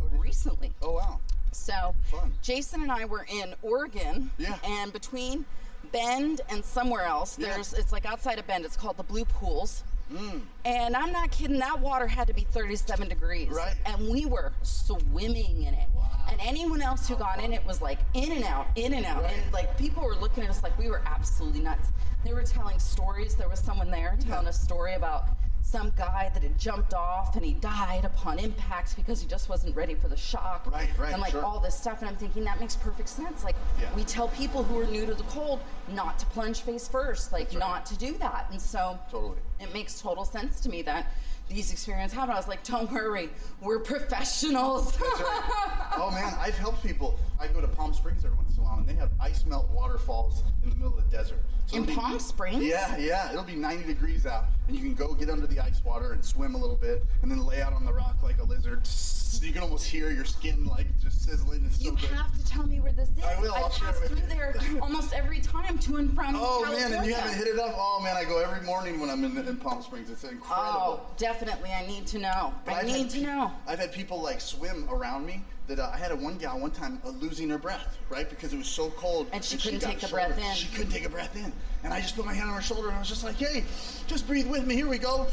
[0.00, 0.22] Oh, did you?
[0.22, 0.72] recently.
[0.82, 1.20] Oh wow.
[1.52, 2.32] So Fun.
[2.42, 4.30] Jason and I were in Oregon.
[4.38, 4.58] Yeah.
[4.64, 5.44] And between
[5.90, 7.54] Bend and somewhere else, Yeah.
[7.54, 8.64] there's it's like outside of Bend.
[8.64, 9.84] It's called the Blue Pools.
[10.12, 10.42] Mm.
[10.64, 11.58] And I'm not kidding.
[11.58, 13.50] That water had to be 37 degrees.
[13.50, 13.74] Right.
[13.86, 15.88] And we were swimming in it.
[15.94, 16.08] Wow.
[16.30, 19.22] And anyone else who got in it was like in and out, in and out.
[19.22, 19.32] Right.
[19.32, 21.88] And like people were looking at us like we were absolutely nuts.
[22.24, 23.34] They were telling stories.
[23.34, 25.24] There was someone there telling a story about
[25.62, 29.74] some guy that had jumped off and he died upon impact because he just wasn't
[29.74, 30.70] ready for the shock.
[30.70, 31.44] Right, right, And like sure.
[31.44, 32.00] all this stuff.
[32.00, 33.44] And I'm thinking that makes perfect sense.
[33.44, 33.94] Like Yeah.
[33.94, 37.48] we tell people who are new to the cold not to plunge face first, like
[37.50, 37.58] right.
[37.58, 38.48] not to do that.
[38.50, 39.38] And so Totally.
[39.60, 41.12] it makes total sense to me that
[41.48, 42.32] these experiences happen.
[42.34, 43.28] I was like, don't worry,
[43.60, 44.98] we're professionals.
[45.00, 45.90] Right.
[45.96, 47.18] oh man, I've helped people.
[47.40, 49.68] I go to Palm Springs every once in a while, and they have ice melt
[49.70, 51.38] waterfalls in the middle of the desert.
[51.66, 52.62] So In be- Palm Springs?
[52.64, 53.30] Yeah, yeah.
[53.30, 56.24] It'll be 90 degrees out, and you can go get under the ice water and
[56.24, 58.86] swim a little bit, and then lay out on the rock like a lizard.
[58.86, 61.64] So you can almost hear your skin like just sizzling.
[61.64, 63.24] It's You have to tell me where this is.
[63.24, 64.22] I will, I'll share pass through you.
[64.28, 66.88] there almost every time to and from Oh California.
[66.90, 67.74] man, and you haven't hit it up?
[67.76, 70.10] Oh man, I go every morning when I'm in, in Palm Springs.
[70.10, 70.70] It's oh, incredible.
[71.02, 71.70] Oh, definitely.
[71.72, 72.52] I need to know.
[72.64, 73.52] But I I've need had to know.
[73.66, 75.42] I've had people like swim around me.
[75.68, 78.52] That uh, I had a one gal one time uh, losing her breath, right, because
[78.52, 79.28] it was so cold.
[79.32, 80.54] And she couldn't got take shoulder- breath in.
[80.56, 81.52] She couldn't take a breath in,
[81.84, 83.64] and I just put my hand on her shoulder and I was just like, "Hey,
[84.08, 84.74] just breathe with me.
[84.74, 85.28] Here we go."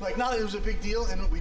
[0.00, 1.40] Like not that it was a big deal, and we,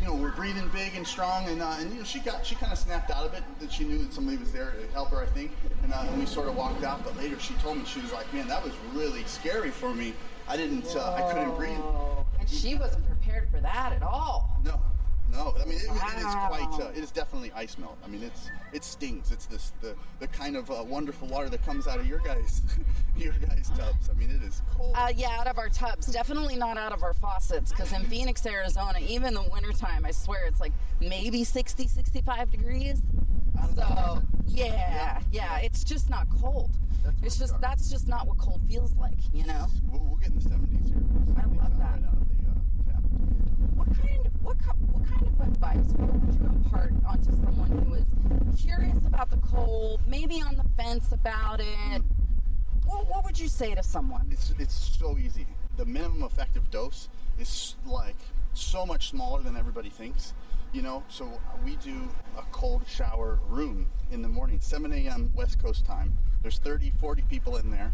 [0.00, 2.54] you know, we're breathing big and strong, and uh, and you know, she got she
[2.54, 3.42] kind of snapped out of it.
[3.60, 6.18] That she knew that somebody was there to help her, I think, and, uh, and
[6.18, 7.04] we sort of walked out.
[7.04, 10.14] But later, she told me she was like, "Man, that was really scary for me.
[10.48, 11.78] I didn't, uh, I couldn't breathe."
[12.40, 13.04] And she wasn't
[13.62, 14.60] that at all.
[14.64, 14.80] No,
[15.30, 15.54] no.
[15.60, 16.68] I mean, it, it is quite.
[16.80, 17.96] Uh, it is definitely ice melt.
[18.04, 19.32] I mean, it's it stings.
[19.32, 22.62] It's this the the kind of uh, wonderful water that comes out of your guys
[23.16, 24.10] your guys tubs.
[24.10, 24.92] I mean, it is cold.
[24.96, 26.06] Uh, yeah, out of our tubs.
[26.06, 27.70] Definitely not out of our faucets.
[27.70, 32.50] Because in Phoenix, Arizona, even in the wintertime, I swear it's like maybe 60, 65
[32.50, 33.02] degrees.
[33.58, 35.20] Out of the So, yeah, Yeah.
[35.30, 36.70] yeah, it's just not cold.
[37.04, 39.66] That's It's just that's just not what cold feels like, you know.
[39.90, 41.02] We'll, we'll get in the seventies here.
[41.36, 41.90] I 70s love out that.
[41.94, 43.81] Right out of the uh, tap.
[44.00, 44.56] Kind what
[44.90, 50.00] what kind of advice would you impart onto someone who is curious about the cold,
[50.06, 52.02] maybe on the fence about it?
[52.86, 54.28] What, what would you say to someone?
[54.30, 55.46] It's it's so easy.
[55.76, 58.16] The minimum effective dose is like
[58.54, 60.34] so much smaller than everybody thinks.
[60.72, 61.28] You know, so
[61.64, 65.30] we do a cold shower room in the morning, 7 a.m.
[65.34, 66.16] West Coast time.
[66.40, 67.92] There's 30, 40 people in there.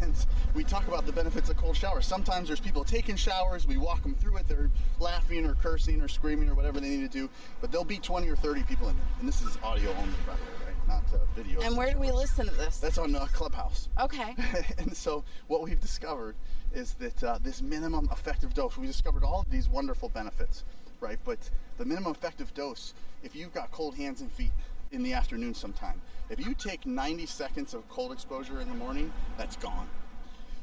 [0.00, 0.14] And
[0.54, 2.06] we talk about the benefits of cold showers.
[2.06, 3.66] Sometimes there's people taking showers.
[3.66, 4.48] We walk them through it.
[4.48, 7.30] They're laughing or cursing or screaming or whatever they need to do.
[7.60, 9.06] But there'll be 20 or 30 people in there.
[9.20, 10.88] And this is audio only, by the way, right?
[10.88, 11.60] Not uh, video.
[11.60, 12.78] And where do we listen to this?
[12.78, 13.88] That's on uh, Clubhouse.
[14.00, 14.34] Okay.
[14.78, 16.36] and so what we've discovered
[16.74, 20.64] is that uh, this minimum effective dose, we discovered all of these wonderful benefits,
[21.00, 21.18] right?
[21.24, 21.38] But
[21.78, 24.52] the minimum effective dose, if you've got cold hands and feet
[24.92, 29.12] in the afternoon sometime, if you take 90 seconds of cold exposure in the morning,
[29.38, 29.88] that's gone.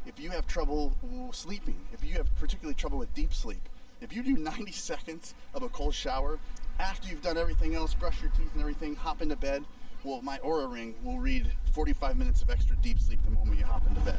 [0.05, 0.93] If you have trouble
[1.31, 3.62] sleeping, if you have particularly trouble with deep sleep,
[4.01, 6.38] if you do 90 seconds of a cold shower
[6.79, 9.63] after you've done everything else, brush your teeth and everything, hop into bed,
[10.04, 13.66] well, my Oura Ring will read 45 minutes of extra deep sleep the moment you
[13.66, 14.18] hop into bed.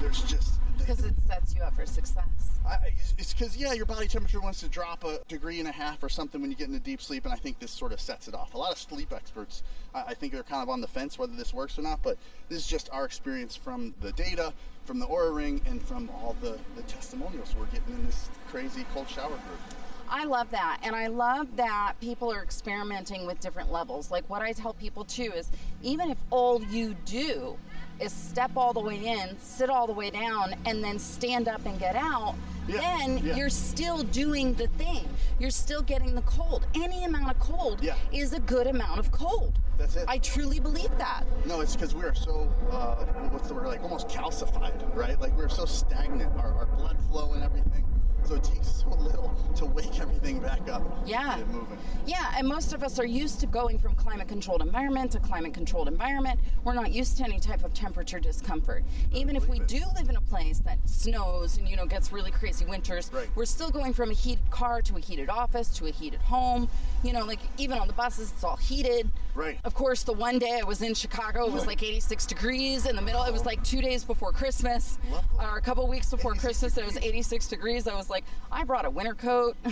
[0.00, 2.24] There's just Because it sets you up for success.
[2.66, 5.72] I, I- it's because yeah, your body temperature wants to drop a degree and a
[5.72, 8.00] half or something when you get into deep sleep, and I think this sort of
[8.00, 8.54] sets it off.
[8.54, 9.62] A lot of sleep experts,
[9.94, 12.16] I, I think, are kind of on the fence whether this works or not, but
[12.48, 14.52] this is just our experience from the data,
[14.84, 18.86] from the Oura Ring, and from all the the testimonials we're getting in this crazy
[18.94, 19.60] cold shower group.
[20.10, 20.78] I love that.
[20.82, 24.10] And I love that people are experimenting with different levels.
[24.10, 25.50] Like what I tell people too is
[25.82, 27.56] even if all you do
[28.00, 31.66] is step all the way in, sit all the way down, and then stand up
[31.66, 32.36] and get out,
[32.68, 33.34] Yeah, then yeah.
[33.36, 35.08] you're still doing the thing.
[35.40, 36.66] You're still getting the cold.
[36.76, 37.94] Any amount of cold Yeah.
[38.12, 39.58] is a good amount of cold.
[39.78, 40.04] That's it.
[40.08, 41.24] I truly believe that.
[41.46, 45.20] No, it's because we are so, uh, what's the word, like almost calcified, right?
[45.20, 47.84] Like we're so stagnant, our, our blood flow and everything.
[48.24, 50.82] So it takes so little to wake everything back up.
[51.06, 51.38] Yeah.
[51.38, 51.78] Get moving.
[52.06, 55.54] Yeah, and most of us are used to going from climate controlled environment to climate
[55.54, 56.38] controlled environment.
[56.62, 58.84] We're not used to any type of temperature discomfort.
[59.12, 59.68] Even if we it.
[59.68, 63.28] do live in a place that snows and you know gets really crazy winters, Right.
[63.34, 66.68] we're still going from a heated car to a heated office to a heated home.
[67.02, 69.10] You know, like even on the buses it's all heated.
[69.34, 69.58] Right.
[69.64, 72.96] Of course, the one day I was in Chicago, it was like 86 degrees in
[72.96, 73.22] the middle.
[73.22, 74.98] It was like 2 days before Christmas.
[75.10, 75.44] Lovely.
[75.46, 77.86] Or a couple weeks before 86 Christmas and it was 86 degrees.
[77.86, 79.56] I was like, I brought a winter coat.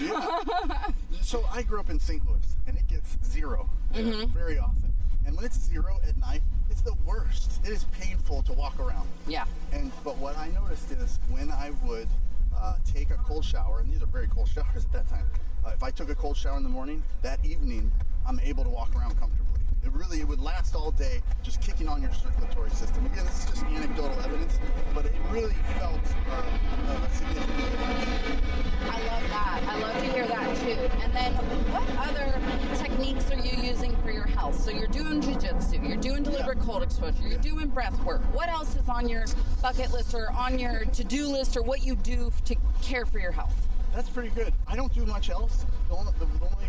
[1.23, 2.25] So I grew up in St.
[2.29, 4.31] Louis, and it gets 0 Mm-hmm.
[4.33, 4.93] very often.
[5.27, 7.61] And when it's zero at night, it's the worst.
[7.65, 9.09] It is painful to walk around.
[9.27, 9.45] yeah.
[9.73, 12.07] And but what I noticed is when I would
[12.57, 15.25] uh, take a cold shower, and these are very cold showers at that time.
[15.65, 17.91] Uh, if I took a cold shower in the morning, that evening
[18.29, 19.56] I'm able to walk around comfortably.
[19.87, 23.07] It really it would last all day, just kicking on your circulatory system.
[23.07, 24.59] Again, this is just anecdotal evidence,
[24.93, 27.47] but it really felt uh, significant.
[28.91, 29.63] I love that.
[29.69, 30.91] I love to hear that too.
[31.05, 31.33] And then,
[31.71, 32.35] what other
[32.83, 34.61] techniques are you using for your health?
[34.61, 37.39] So you're doing jujitsu, you're doing deliberate cold exposure, you're Yeah.
[37.39, 38.23] doing breath work.
[38.35, 39.25] What else is on your
[39.63, 43.33] bucket list or on your to-do list or what you do to care for your
[43.33, 43.55] health?
[43.95, 44.53] That's pretty good.
[44.67, 45.65] I don't do much else.
[45.89, 46.67] The only, the, the only,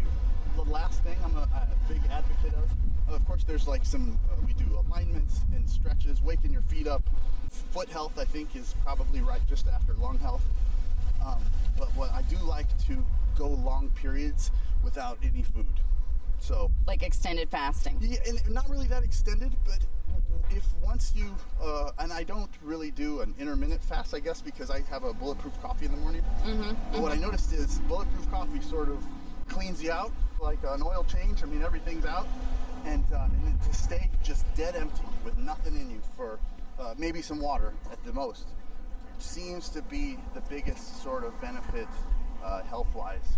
[0.55, 2.69] the last thing I'm a, a big advocate of.
[3.09, 4.19] Of course, there's like some.
[4.31, 7.03] Uh, we do alignments and stretches, waking your feet up.
[7.71, 10.43] Foot health, I think, is probably right just after lung health.
[11.25, 11.41] Um,
[11.77, 13.03] but what I do like to
[13.37, 14.51] go long periods
[14.83, 15.65] without any food.
[16.39, 17.97] So Like extended fasting.
[18.01, 19.79] yeah, and not really that extended, but
[20.51, 24.69] if once you uh, and I don't really do an intermittent fast, I guess, because
[24.69, 26.21] I have a bulletproof coffee in the morning.
[26.45, 29.03] Mm-hmm, but what I noticed is bulletproof coffee sort of
[29.47, 31.41] cleans you out like an oil change.
[31.43, 32.27] I mean, everything's out,
[32.87, 36.39] and uh, and then to stay just dead empty with nothing in you for
[36.79, 38.47] uh, maybe some water at the most
[39.19, 41.87] seems to be the biggest sort of benefit
[42.45, 43.37] uh, health-wise.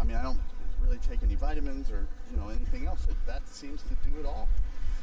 [0.00, 0.38] I mean, I don't
[0.84, 3.06] really take any vitamins or you know anything else.
[3.10, 4.48] It, that seems to do it all.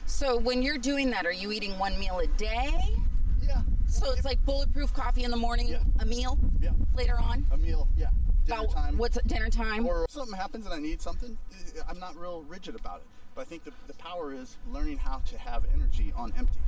[0.05, 2.69] So when you're doing that, are you eating one meal a day?
[3.45, 3.61] Yeah.
[3.87, 5.79] So it's like bulletproof coffee in the morning, Yeah.
[5.99, 7.45] a meal yeah, later on.
[7.51, 7.87] a meal.
[7.97, 8.07] Yeah,
[8.45, 8.97] dinner About time.
[8.97, 9.85] what's dinner time?
[9.85, 11.37] or something happens and I need something.
[11.77, 13.07] eh, I'm not real rigid about it.
[13.35, 16.59] But I think the, the power is learning how to have energy on empty.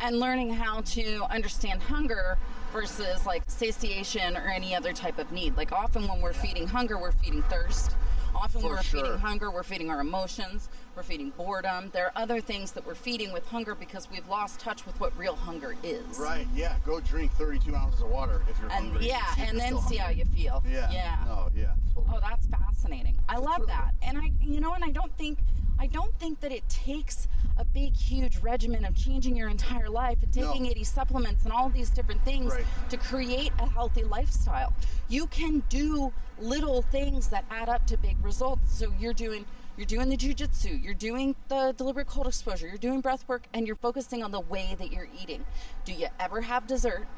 [0.00, 2.36] and learning how to understand hunger
[2.72, 5.56] versus like satiation or any other type of need.
[5.56, 7.94] Like often when we're feeding hunger, we're feeding thirst.
[8.34, 9.04] Often For when we're sure.
[9.04, 11.90] feeding hunger, we're feeding our emotions, we're feeding boredom.
[11.92, 15.16] There are other things that we're feeding with hunger because we've lost touch with what
[15.16, 16.18] real hunger is.
[16.18, 16.48] Right.
[16.52, 16.74] Yeah.
[16.84, 19.06] Go drink 32 ounces of water if you're And hungry.
[19.06, 20.64] yeah, and then see how you feel.
[20.68, 20.90] Yeah.
[20.90, 21.16] Yeah.
[21.26, 21.48] No.
[21.54, 21.74] Yeah.
[21.94, 22.16] Totally.
[22.16, 23.16] Oh, that's fascinating.
[23.28, 23.94] I love really that.
[24.02, 25.38] And I you know, and I don't think
[25.78, 30.18] I don't think that it takes a big huge regimen of changing your entire life
[30.22, 30.46] and No.
[30.52, 32.66] taking 80 supplements and all these different things Right.
[32.88, 34.72] to create a healthy lifestyle.
[35.08, 38.76] You can do little things that add up to big results.
[38.76, 43.00] So you're doing you're doing the jujitsu, you're doing the deliberate cold exposure, you're doing
[43.00, 45.44] breath work, and you're focusing on the way that you're eating.
[45.84, 47.08] Do you ever have dessert?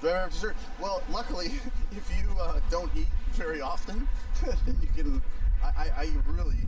[0.00, 0.56] Very dessert.
[0.80, 4.06] Well, luckily, if you uh, don't eat very often,
[4.44, 5.22] then you can.
[5.62, 6.58] I, I, I really,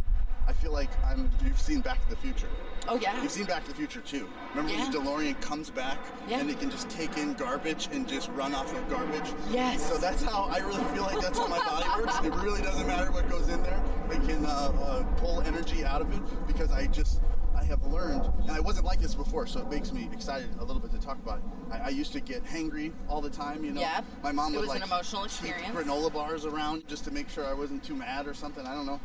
[0.49, 1.31] I feel like I'm.
[1.45, 2.49] You've seen Back to the Future.
[2.89, 3.21] Oh yeah.
[3.21, 4.29] You've seen Back to the Future too.
[4.55, 4.83] Remember Yeah.
[4.85, 6.39] when the DeLorean comes back Yeah.
[6.39, 9.29] and it can just take in garbage and just run off of garbage?
[9.51, 9.85] Yes.
[9.89, 12.19] So that's how I really feel like that's how my body works.
[12.25, 13.83] It really doesn't matter what goes in there.
[14.09, 17.21] I can uh, uh, pull energy out of it because I just
[17.59, 20.65] I have learned, and I wasn't like this before, so it makes me excited a
[20.65, 21.45] little bit to talk about it.
[21.73, 23.81] I, I used to get hangry all the time, you know.
[23.81, 24.03] Yeah.
[24.23, 25.75] My mom It would like emotional keep experience.
[25.75, 28.65] granola bars around just to make sure I wasn't too mad or something.
[28.65, 29.01] I don't know.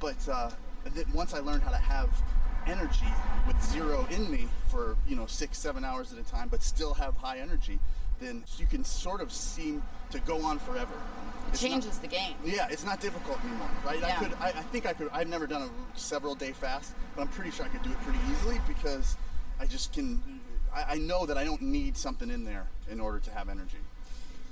[0.00, 0.50] But uh,
[0.90, 2.08] th- once I learned how to have
[2.66, 3.06] energy
[3.46, 6.94] with zero in me for you know six, seven hours at a time, but still
[6.94, 7.78] have high energy,
[8.20, 10.92] then you can sort of seem to go on forever.
[11.48, 12.36] It It's not- changes the game.
[12.44, 14.02] yeah, it's not difficult anymore, right?
[14.02, 14.18] I Yeah.
[14.18, 15.08] could, I, I think I could.
[15.12, 18.00] I've never done a several day fast, but I'm pretty sure I could do it
[18.02, 19.16] pretty easily because
[19.60, 20.22] I just can.
[20.74, 23.78] I, I know that I don't need something in there in order to have energy.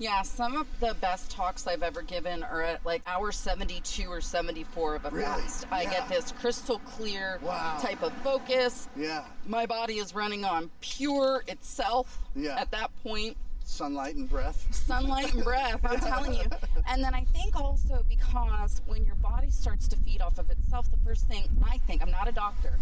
[0.00, 4.22] Yeah, some of the best talks I've ever given are at like hour 72 or
[4.22, 5.26] 74 of a Really?
[5.26, 5.66] fast.
[5.70, 5.90] I Yeah.
[5.90, 7.76] get this crystal clear Wow.
[7.82, 8.88] type of focus.
[8.96, 12.58] Yeah, My body is running on pure itself Yeah.
[12.58, 13.36] at that point.
[13.62, 14.66] sunlight and breath.
[14.74, 16.44] Sunlight and breath, I'm telling you.
[16.88, 20.90] And then I think also because when your body starts to feed off of itself,
[20.90, 22.72] the first thing I think, I'm not a doctor,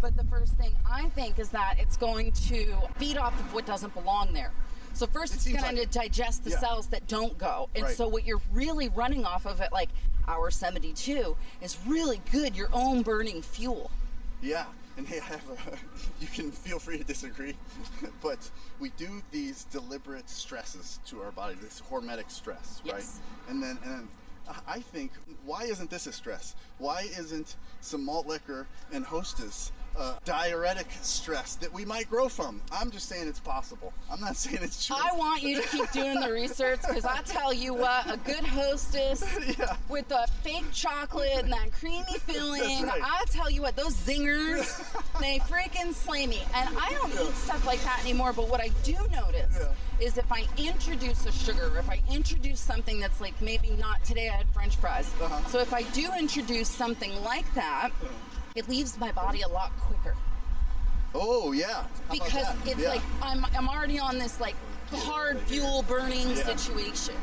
[0.00, 3.66] but the first thing I think is that it's going to feed off of what
[3.66, 4.52] doesn't belong there.
[4.94, 6.58] So first It it's going like to digest the Yeah.
[6.60, 7.68] cells that don't go.
[7.74, 7.96] And Right.
[7.96, 9.90] so what you're really running off of at like
[10.28, 13.90] hour 72 is really good, your own burning fuel.
[14.40, 15.78] Yeah, and hey, I have a,
[16.20, 17.56] you can feel free to disagree,
[18.22, 22.94] but we do these deliberate stresses to our body, this hormetic stress, right?
[22.98, 23.20] Yes.
[23.48, 24.10] And then, and then
[24.66, 25.12] I think,
[25.44, 26.54] why isn't this a stress?
[26.78, 32.60] Why isn't some malt liquor and hostess uh, dietary stress that we might grow from?
[32.72, 33.92] I'm just saying it's possible.
[34.10, 34.96] I'm not saying it's true.
[34.98, 38.44] I want you to keep doing the research because I tell you what, a good
[38.44, 39.24] hostess
[39.58, 39.76] Yeah.
[39.88, 43.00] with the fake chocolate and that creamy filling, right.
[43.02, 44.82] I tell you what, those zingers,
[45.20, 46.42] they freaking slay me.
[46.54, 50.04] And I don't eat stuff like that anymore, but what I do notice Yeah.
[50.06, 54.28] is if I introduce a sugar, if I introduce something that's like maybe not today
[54.28, 55.12] I had french fries.
[55.20, 55.46] Uh-huh.
[55.48, 57.90] So if I do introduce something like that,
[58.54, 60.14] it leaves my body a lot quicker
[61.16, 61.84] Oh yeah.
[62.08, 62.88] How because it's Yeah.
[62.88, 64.56] like I'm I'm already on this like
[64.90, 66.44] hard fuel burning Yeah.
[66.56, 67.14] situation.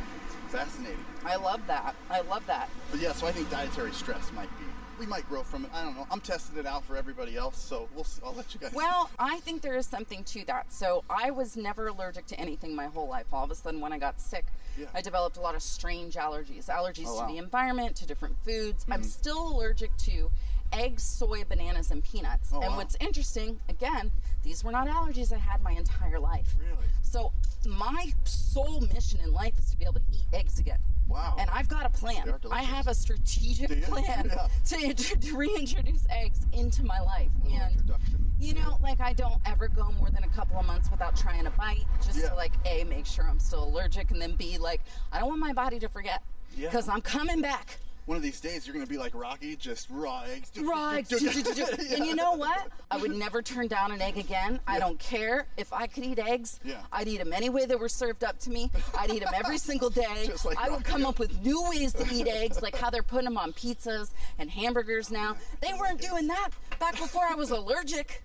[0.47, 1.03] fascinating.
[1.25, 1.93] I love that.
[2.09, 2.69] I love that.
[2.89, 4.65] But yeah, so I think dietary stress might be.
[4.99, 5.71] We might grow from it.
[5.73, 6.05] I don't know.
[6.11, 8.03] I'm testing it out for everybody else, so we'll.
[8.05, 8.21] See.
[8.25, 8.71] I'll let you guys.
[8.73, 10.71] Well, I think there is something to that.
[10.71, 13.25] So I was never allergic to anything my whole life.
[13.33, 14.45] All of a sudden, when I got sick,
[14.77, 14.85] Yeah.
[14.93, 16.67] I developed a lot of strange allergies.
[16.67, 17.21] Allergies Oh, to wow.
[17.23, 17.31] Mm-hmm.
[17.33, 18.85] the environment, to different foods.
[18.89, 20.29] I'm still allergic to
[20.73, 22.49] eggs, soy, bananas, and peanuts.
[22.53, 22.77] Oh, and wow.
[22.77, 24.11] what's interesting, again,
[24.43, 26.55] these were not allergies I had my entire life.
[26.59, 26.87] Really?
[27.01, 27.31] So
[27.65, 30.79] my sole mission in life is to be able to eat eggs again.
[31.07, 31.35] Wow.
[31.37, 32.33] And I've got a plan.
[32.51, 34.93] I have a strategic plan Yeah.
[34.93, 37.29] to, to reintroduce eggs into my life.
[37.51, 37.93] And
[38.39, 41.45] you know, like I don't ever go more than a couple of months without trying
[41.47, 42.29] a bite, just Yeah.
[42.29, 44.81] to like a make sure I'm still allergic, and then b like
[45.11, 46.23] I don't want my body to forget
[46.57, 46.69] Yeah.
[46.69, 47.77] because I'm coming back.
[48.07, 50.51] One of these days, you're gonna be like Rocky, just raw eggs.
[50.59, 51.05] Raw Right.
[51.91, 52.67] And you know what?
[52.89, 54.59] I would never turn down an egg again.
[54.67, 55.45] I don't care.
[55.55, 56.81] If I could eat eggs, Yeah.
[56.91, 58.69] I'd eat them any way they were served up to me.
[58.97, 60.25] I'd eat them every single day.
[60.25, 60.83] Just like I would Rocky.
[60.91, 64.11] come up with new ways to eat eggs, like how they're putting them on pizzas
[64.39, 65.35] and hamburgers now.
[65.61, 68.23] They weren't doing that back before I was allergic.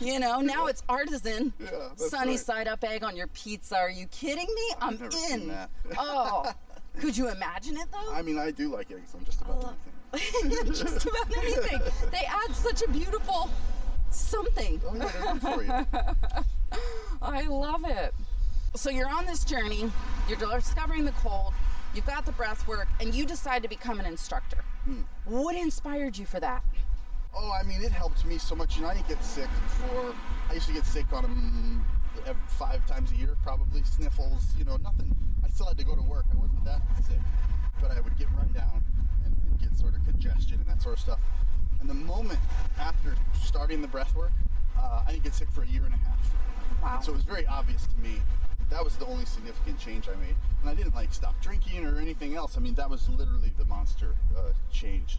[0.00, 1.52] You know, now it's artisan.
[1.60, 2.38] Yeah, Sunny right.
[2.40, 3.76] side up egg on your pizza.
[3.76, 4.70] Are you kidding me?
[4.80, 5.54] I'm never in.
[5.98, 6.52] oh,
[6.98, 8.12] could you imagine it though?
[8.12, 9.74] I mean, I do like eggs on just about
[10.12, 10.66] anything.
[10.72, 11.80] just about anything.
[12.10, 13.50] They add such a beautiful
[14.10, 14.80] something.
[14.88, 15.86] Oh yeah, for you.
[17.22, 18.14] I love it.
[18.74, 19.90] So you're on this journey,
[20.28, 21.54] you're discovering the cold,
[21.94, 24.62] you've got the breath work, and you decide to become an instructor.
[24.84, 25.02] Hmm.
[25.24, 26.62] What inspired you for that?
[27.34, 28.76] Oh, I mean, it helped me so much.
[28.76, 29.48] You know, I didn't get sick
[29.80, 30.14] for.
[30.48, 31.84] I used to get sick on them
[32.48, 34.54] five times a year, probably sniffles.
[34.58, 35.14] You know, nothing.
[35.46, 36.26] I still had to go to work.
[36.32, 37.20] I wasn't that sick,
[37.80, 38.82] but I would get run down
[39.24, 41.20] and, and get sort of congestion and that sort of stuff.
[41.80, 42.40] And the moment
[42.78, 44.32] after starting the breath work,
[44.78, 46.32] uh, I didn't get sick for a year and a half.
[46.82, 47.00] Wow.
[47.00, 48.20] So it was very obvious to me
[48.70, 50.34] that was the only significant change I made.
[50.60, 52.56] And I didn't like stop drinking or anything else.
[52.56, 55.18] I mean, that was literally the monster uh, change.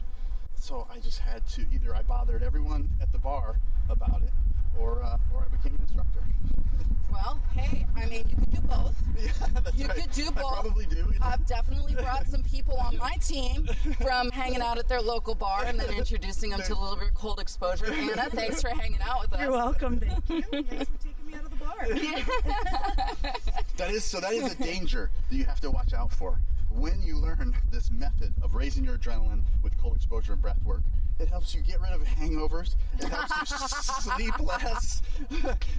[0.54, 4.30] So I just had to either I bothered everyone at the bar about it,
[4.78, 6.20] or uh, or I became an instructor.
[7.12, 8.94] well, hey, I mean, you could do both.
[9.18, 9.32] Yeah,
[9.64, 9.96] that's you right.
[9.96, 10.44] could do both.
[10.44, 11.10] I probably do.
[11.12, 11.18] Yeah.
[11.20, 13.68] I've definitely brought some people on my team
[14.00, 17.08] from hanging out at their local bar and then introducing them to a little bit
[17.08, 17.92] of cold exposure.
[17.92, 19.40] Anna, thanks for hanging out with us.
[19.40, 19.98] You're welcome.
[19.98, 20.62] Thank you.
[20.62, 23.32] Thanks for taking me out of the bar.
[23.76, 24.20] That is so.
[24.20, 26.38] That is a danger that you have to watch out for.
[26.70, 30.82] When you learn this method of raising your adrenaline with cold exposure and breath work,
[31.18, 32.74] it helps you get rid of hangovers.
[32.98, 33.56] It helps you
[34.16, 35.02] sleep less.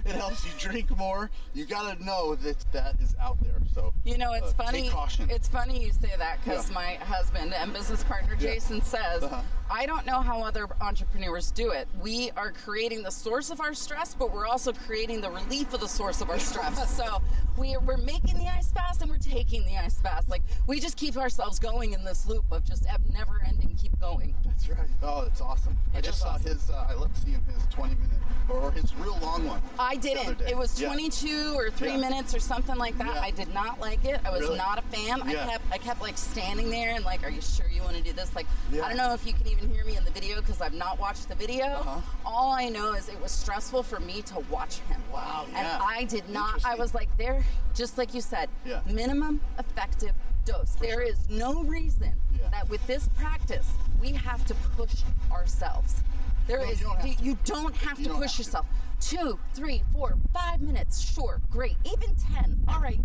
[0.04, 1.30] it helps you drink more.
[1.54, 3.54] You got to know that that is out there.
[3.74, 4.90] So You know, it's uh, funny.
[5.30, 6.74] It's funny you say that because Yeah.
[6.74, 8.54] my husband and business partner Yeah.
[8.54, 9.42] Jason says, Uh-huh.
[9.72, 11.86] I don't know how other entrepreneurs do it.
[12.02, 15.80] We are creating the source of our stress, but we're also creating the relief of
[15.80, 16.90] the source of our stress.
[16.96, 17.22] so
[17.56, 20.28] we, we're making the ice fast and we're taking the ice fast.
[20.28, 24.34] Like we just keep ourselves going in this loop of just never ending, keep going.
[24.44, 24.88] That's right.
[25.02, 25.76] Oh, that's awesome.
[25.94, 26.50] I just saw awesome.
[26.52, 26.68] his.
[26.68, 28.10] Uh, I love seeing his 20 minute
[28.48, 29.62] or his real long one.
[29.78, 30.40] I didn't.
[30.40, 30.88] It was Yeah.
[30.88, 31.96] 22 or three Yeah.
[31.98, 33.14] minutes or something like that.
[33.14, 33.20] Yeah.
[33.22, 34.20] I did not like it.
[34.24, 34.58] I was Really?
[34.58, 35.18] not a fan.
[35.28, 35.44] Yeah.
[35.44, 38.02] I kept, I kept like standing there and like, are you sure you want to
[38.02, 38.34] do this?
[38.34, 38.84] Like, Yeah.
[38.84, 40.98] I don't know if you can even hear me in the video because I've not
[40.98, 41.64] watched the video.
[41.66, 42.00] Uh-huh.
[42.24, 45.00] All I know is it was stressful for me to watch him.
[45.12, 45.78] Wow, And yeah.
[45.82, 46.64] I did not.
[46.64, 47.44] I was like, there,
[47.74, 48.80] just like you said, Yeah.
[48.86, 50.12] minimum effective
[50.44, 50.76] dose.
[50.80, 52.48] There is no reason Yeah.
[52.50, 53.66] that with this practice
[54.00, 56.02] we have to push ourselves.
[56.50, 57.24] There No, you don't have to.
[57.24, 58.42] you don't have You to don't push have to.
[58.42, 58.66] yourself.
[59.00, 61.00] Two, three, four, five minutes.
[61.00, 61.76] Sure, great.
[61.84, 62.58] Even ten.
[62.66, 62.98] All right,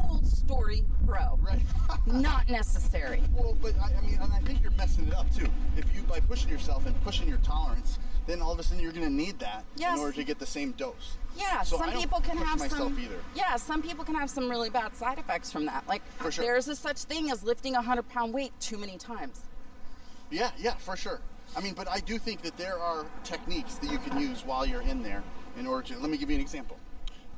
[0.00, 1.36] cool story, bro.
[1.42, 1.60] Right.
[2.06, 3.20] Not necessary.
[3.34, 5.48] Well, but I, I mean, and I think you're messing it up too.
[5.76, 7.98] If you by pushing yourself and pushing your tolerance,
[8.28, 9.96] then all of a sudden you're going to need that Yes.
[9.98, 11.16] in order to get the same dose.
[11.36, 13.00] Yeah, So some I don't people can have myself some.
[13.00, 13.18] either.
[13.34, 15.86] Yeah, some people can have some really bad side effects from that.
[15.88, 16.44] Like For sure.
[16.44, 19.40] there's a such thing as lifting a hundred pound weight too many times.
[20.30, 21.20] Yeah, yeah, for sure.
[21.56, 24.64] I mean, but I do think that there are techniques that you can use while
[24.64, 25.22] you're in there
[25.58, 25.98] in order to.
[26.00, 26.78] Let me give you an example.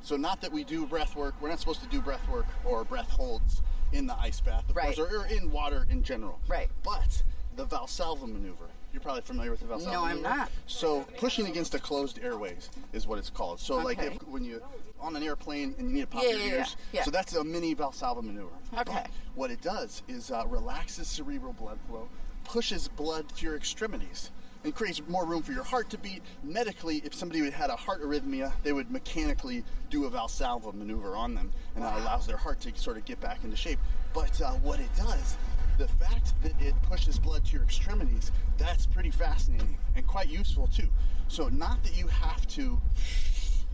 [0.03, 1.35] So, not that we do breath work.
[1.41, 3.63] We're not supposed to do breath work or breath holds
[3.93, 4.95] in the ice bath, of Right.
[4.95, 6.39] course, or, or in water in general.
[6.47, 6.69] Right.
[6.83, 7.23] But
[7.57, 8.67] the Valsalva maneuver.
[8.93, 10.51] You're probably familiar with the Valsalva No, I'm not.
[10.67, 13.59] So pushing against a closed airways is what it's called.
[13.61, 14.63] So like if, when you
[15.01, 17.03] on an airplane and you need to pop Yeah, your yeah, yeah, ears, yeah.
[17.03, 18.53] so that's a mini Valsalva maneuver.
[18.79, 18.85] Okay.
[18.85, 22.09] But what it does is uh, relaxes cerebral blood flow,
[22.45, 24.31] pushes blood to your extremities,
[24.65, 26.23] and creates more room for your heart to beat.
[26.43, 31.35] Medically, if somebody had a heart arrhythmia, they would mechanically do a Valsalva maneuver on
[31.35, 33.79] them, and that allows their heart to sort of get back into shape.
[34.15, 35.37] But uh, what it does,
[35.77, 40.67] the fact that it pushes blood to your extremities, that's pretty fascinating and quite useful
[40.69, 40.89] too.
[41.29, 42.81] So, not that you have to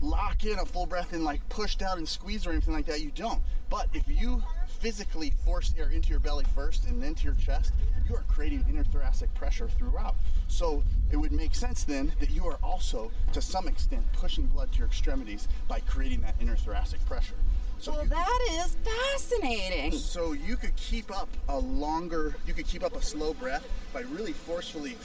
[0.01, 3.01] lock in a full breath and like push down and squeeze or anything like that.
[3.01, 3.41] You don't.
[3.69, 4.43] But if you
[4.81, 7.71] physically force air into your belly first and then to your chest,
[8.09, 10.15] you are creating intrathoracic pressure throughout.
[10.47, 14.71] So it would make sense then that you are also, to some extent, pushing blood
[14.71, 17.35] to your extremities by creating that intrathoracic pressure.
[17.77, 19.91] So Well, that is fascinating.
[19.91, 24.01] so you could keep up a longer, you could keep up a slow breath by
[24.01, 24.97] really forcefully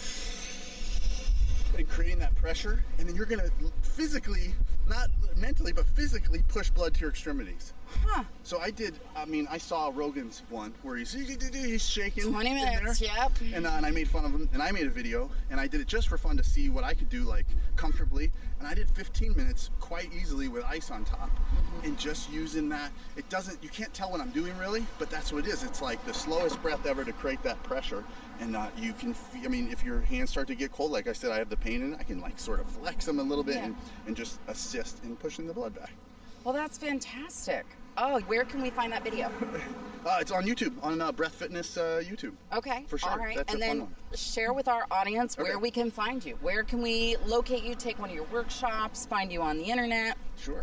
[1.77, 3.51] and creating that pressure, and then you're gonna
[3.83, 4.55] physically,
[4.89, 7.75] not mentally, but physically push blood to your extremities.
[8.05, 8.25] Huh.
[8.43, 8.95] So I did.
[9.15, 12.31] I mean, I saw Rogan's one where he's he's shaking.
[12.33, 13.09] 20 in minutes, there.
[13.17, 13.33] yep.
[13.55, 15.67] And, uh, and I made fun of him, and I made a video, and I
[15.67, 18.31] did it just for fun to see what I could do, like comfortably.
[18.59, 21.87] And I did 15 minutes quite easily with ice on top, Mm-hmm.
[21.87, 22.91] and just using that.
[23.17, 23.63] It doesn't.
[23.63, 25.63] You can't tell what I'm doing really, but that's what it is.
[25.63, 28.05] It's like the slowest breath ever to create that pressure,
[28.41, 29.15] and uh, you can.
[29.45, 31.57] I mean, if your hands start to get cold, like I said, I have the
[31.57, 31.99] pain in it.
[32.01, 33.65] I can like sort of flex them a little bit Yeah.
[33.67, 33.77] and,
[34.07, 35.91] and just assist in pushing the blood back.
[36.47, 37.67] Well, that's fantastic.
[37.99, 39.33] Oh, where can we find that video?
[40.07, 42.31] Uh, it's on YouTube, on uh, Breath Fitness uh, YouTube.
[42.53, 42.85] Okay.
[42.87, 43.11] For sure.
[43.11, 43.37] All right.
[43.39, 43.97] That's and a fun then one.
[44.15, 45.57] share with our audience where Okay.
[45.57, 46.39] we can find you.
[46.43, 50.17] Where can we locate you, take one of your workshops, find you on the internet?
[50.39, 50.63] Sure.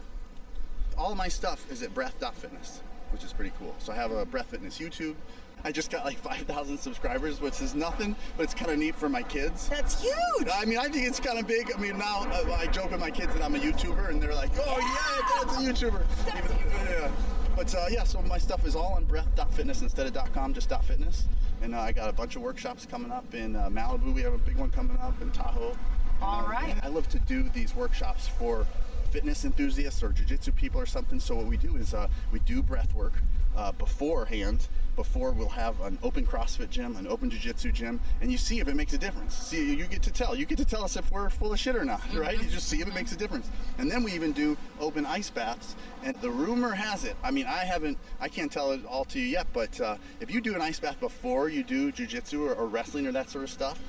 [0.98, 3.76] All of my stuff is at breath.fitness, which is pretty cool.
[3.80, 5.16] So I have a Breath Fitness YouTube.
[5.64, 9.10] I just got like 5,000 subscribers, which is nothing, but it's kind of neat for
[9.10, 9.70] my kids.
[9.70, 10.50] That's huge.
[10.54, 11.72] I mean, I think it's kind of big.
[11.76, 14.36] I mean, now uh, I joke with my kids that I'm a YouTuber, and they're
[14.36, 16.04] like, "Oh yeah, Dad's a YouTuber."
[16.38, 16.58] Even-
[16.90, 17.12] yeah.
[17.56, 21.26] But uh, yeah, so my stuff is all on breath.fitness instead of .com, just .fitness.
[21.62, 24.14] And uh, I got a bunch of workshops coming up in uh, Malibu.
[24.14, 25.78] We have a big one coming up in Tahoe.
[26.22, 26.76] All uh, right.
[26.82, 28.66] I love to do these workshops for
[29.12, 31.20] fitness enthusiasts or jiu-jitsu people or something.
[31.20, 33.14] So what we do is uh, we do breath work
[33.56, 34.68] uh, beforehand.
[34.96, 38.68] Before we'll have an open CrossFit gym, an open jiu-jitsu gym, and you see if
[38.68, 39.36] it makes a difference.
[39.36, 40.36] See, you get to tell.
[40.36, 42.38] You get to tell us if we're full of shit or not, right?
[42.42, 43.50] You just see if it makes a difference.
[43.80, 45.76] And then we even do open ice baths.
[46.04, 47.16] And the rumor has it.
[47.24, 47.98] I mean, I haven't.
[48.22, 49.48] I can't tell it all to you yet.
[49.52, 53.08] But uh, if you do an ice bath before you do jiu-jitsu or, or wrestling
[53.08, 53.80] or that sort of stuff,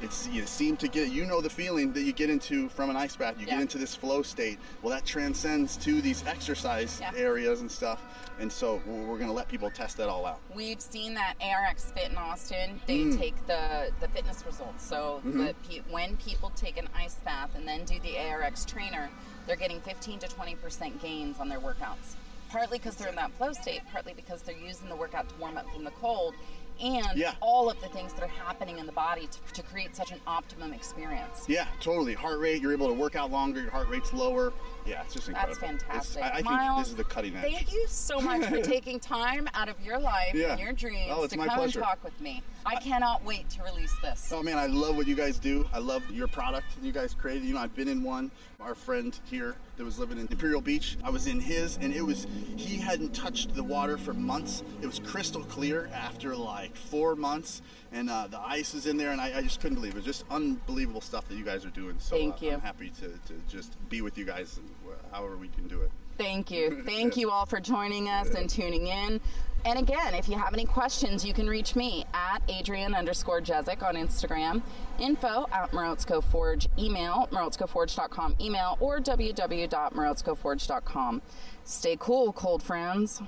[0.00, 2.96] it's you seem to get you know the feeling that you get into from an
[2.96, 3.54] ice bath you Yeah.
[3.54, 7.10] get into this flow state well that transcends to these exercise Yeah.
[7.16, 8.00] areas and stuff
[8.38, 11.90] and so we're we're gonna let people test that all out We've seen that ARX
[11.92, 12.80] Fit in Austin.
[12.86, 13.18] They Mm.
[13.18, 14.86] take the the fitness results.
[14.86, 15.38] So Mm-hmm.
[15.68, 19.10] the, when people take an ice bath and then do the ARX trainer,
[19.46, 22.16] they're getting 15 to 20 percent gains on their workouts.
[22.50, 25.56] Partly because they're in that flow state, partly because they're using the workout to warm
[25.58, 26.34] up from the cold.
[26.80, 27.34] And Yeah.
[27.40, 30.20] all of the things that are happening in the body to, to create such an
[30.26, 31.44] optimum experience.
[31.48, 32.14] Yeah, totally.
[32.14, 34.52] Heart rate, you're able to work out longer, your heart rate's lower.
[34.88, 35.54] Yeah, it's just incredible.
[35.60, 36.22] That's fantastic.
[36.22, 37.42] I, I Miles, think this is the cutting edge.
[37.42, 40.52] Thank you so much for taking time out of your life Yeah.
[40.52, 41.80] and your dreams Oh, to come pleasure.
[41.80, 42.42] and talk with me.
[42.64, 44.30] I cannot wait to release this.
[44.32, 45.66] Oh man, I love what you guys do.
[45.72, 47.44] I love your product you guys created.
[47.44, 48.30] You know, I've been in one.
[48.60, 52.02] Our friend here that was living in Imperial Beach, I was in his, and it
[52.02, 52.26] was
[52.56, 54.64] he hadn't touched the water for months.
[54.82, 57.62] It was crystal clear after like four months,
[57.92, 59.98] and uh, the ice is in there, and I, I just couldn't believe it.
[59.98, 61.94] It was just unbelievable stuff that you guys are doing.
[62.00, 62.52] So Thank uh, you.
[62.52, 64.68] I'm happy to, to just be with you guys, and,
[65.12, 65.90] however we can do it.
[66.16, 66.82] Thank you.
[66.86, 69.20] Thank you all for joining us and tuning in.
[69.64, 73.82] And again, if you have any questions, you can reach me at Adrienne underscore Jezik
[73.82, 74.62] on Instagram,
[75.00, 81.22] info at Morozko Forge, email, morozkoforge.com email, or www.morozkoforge.com.
[81.64, 83.20] Stay cool, cold friends.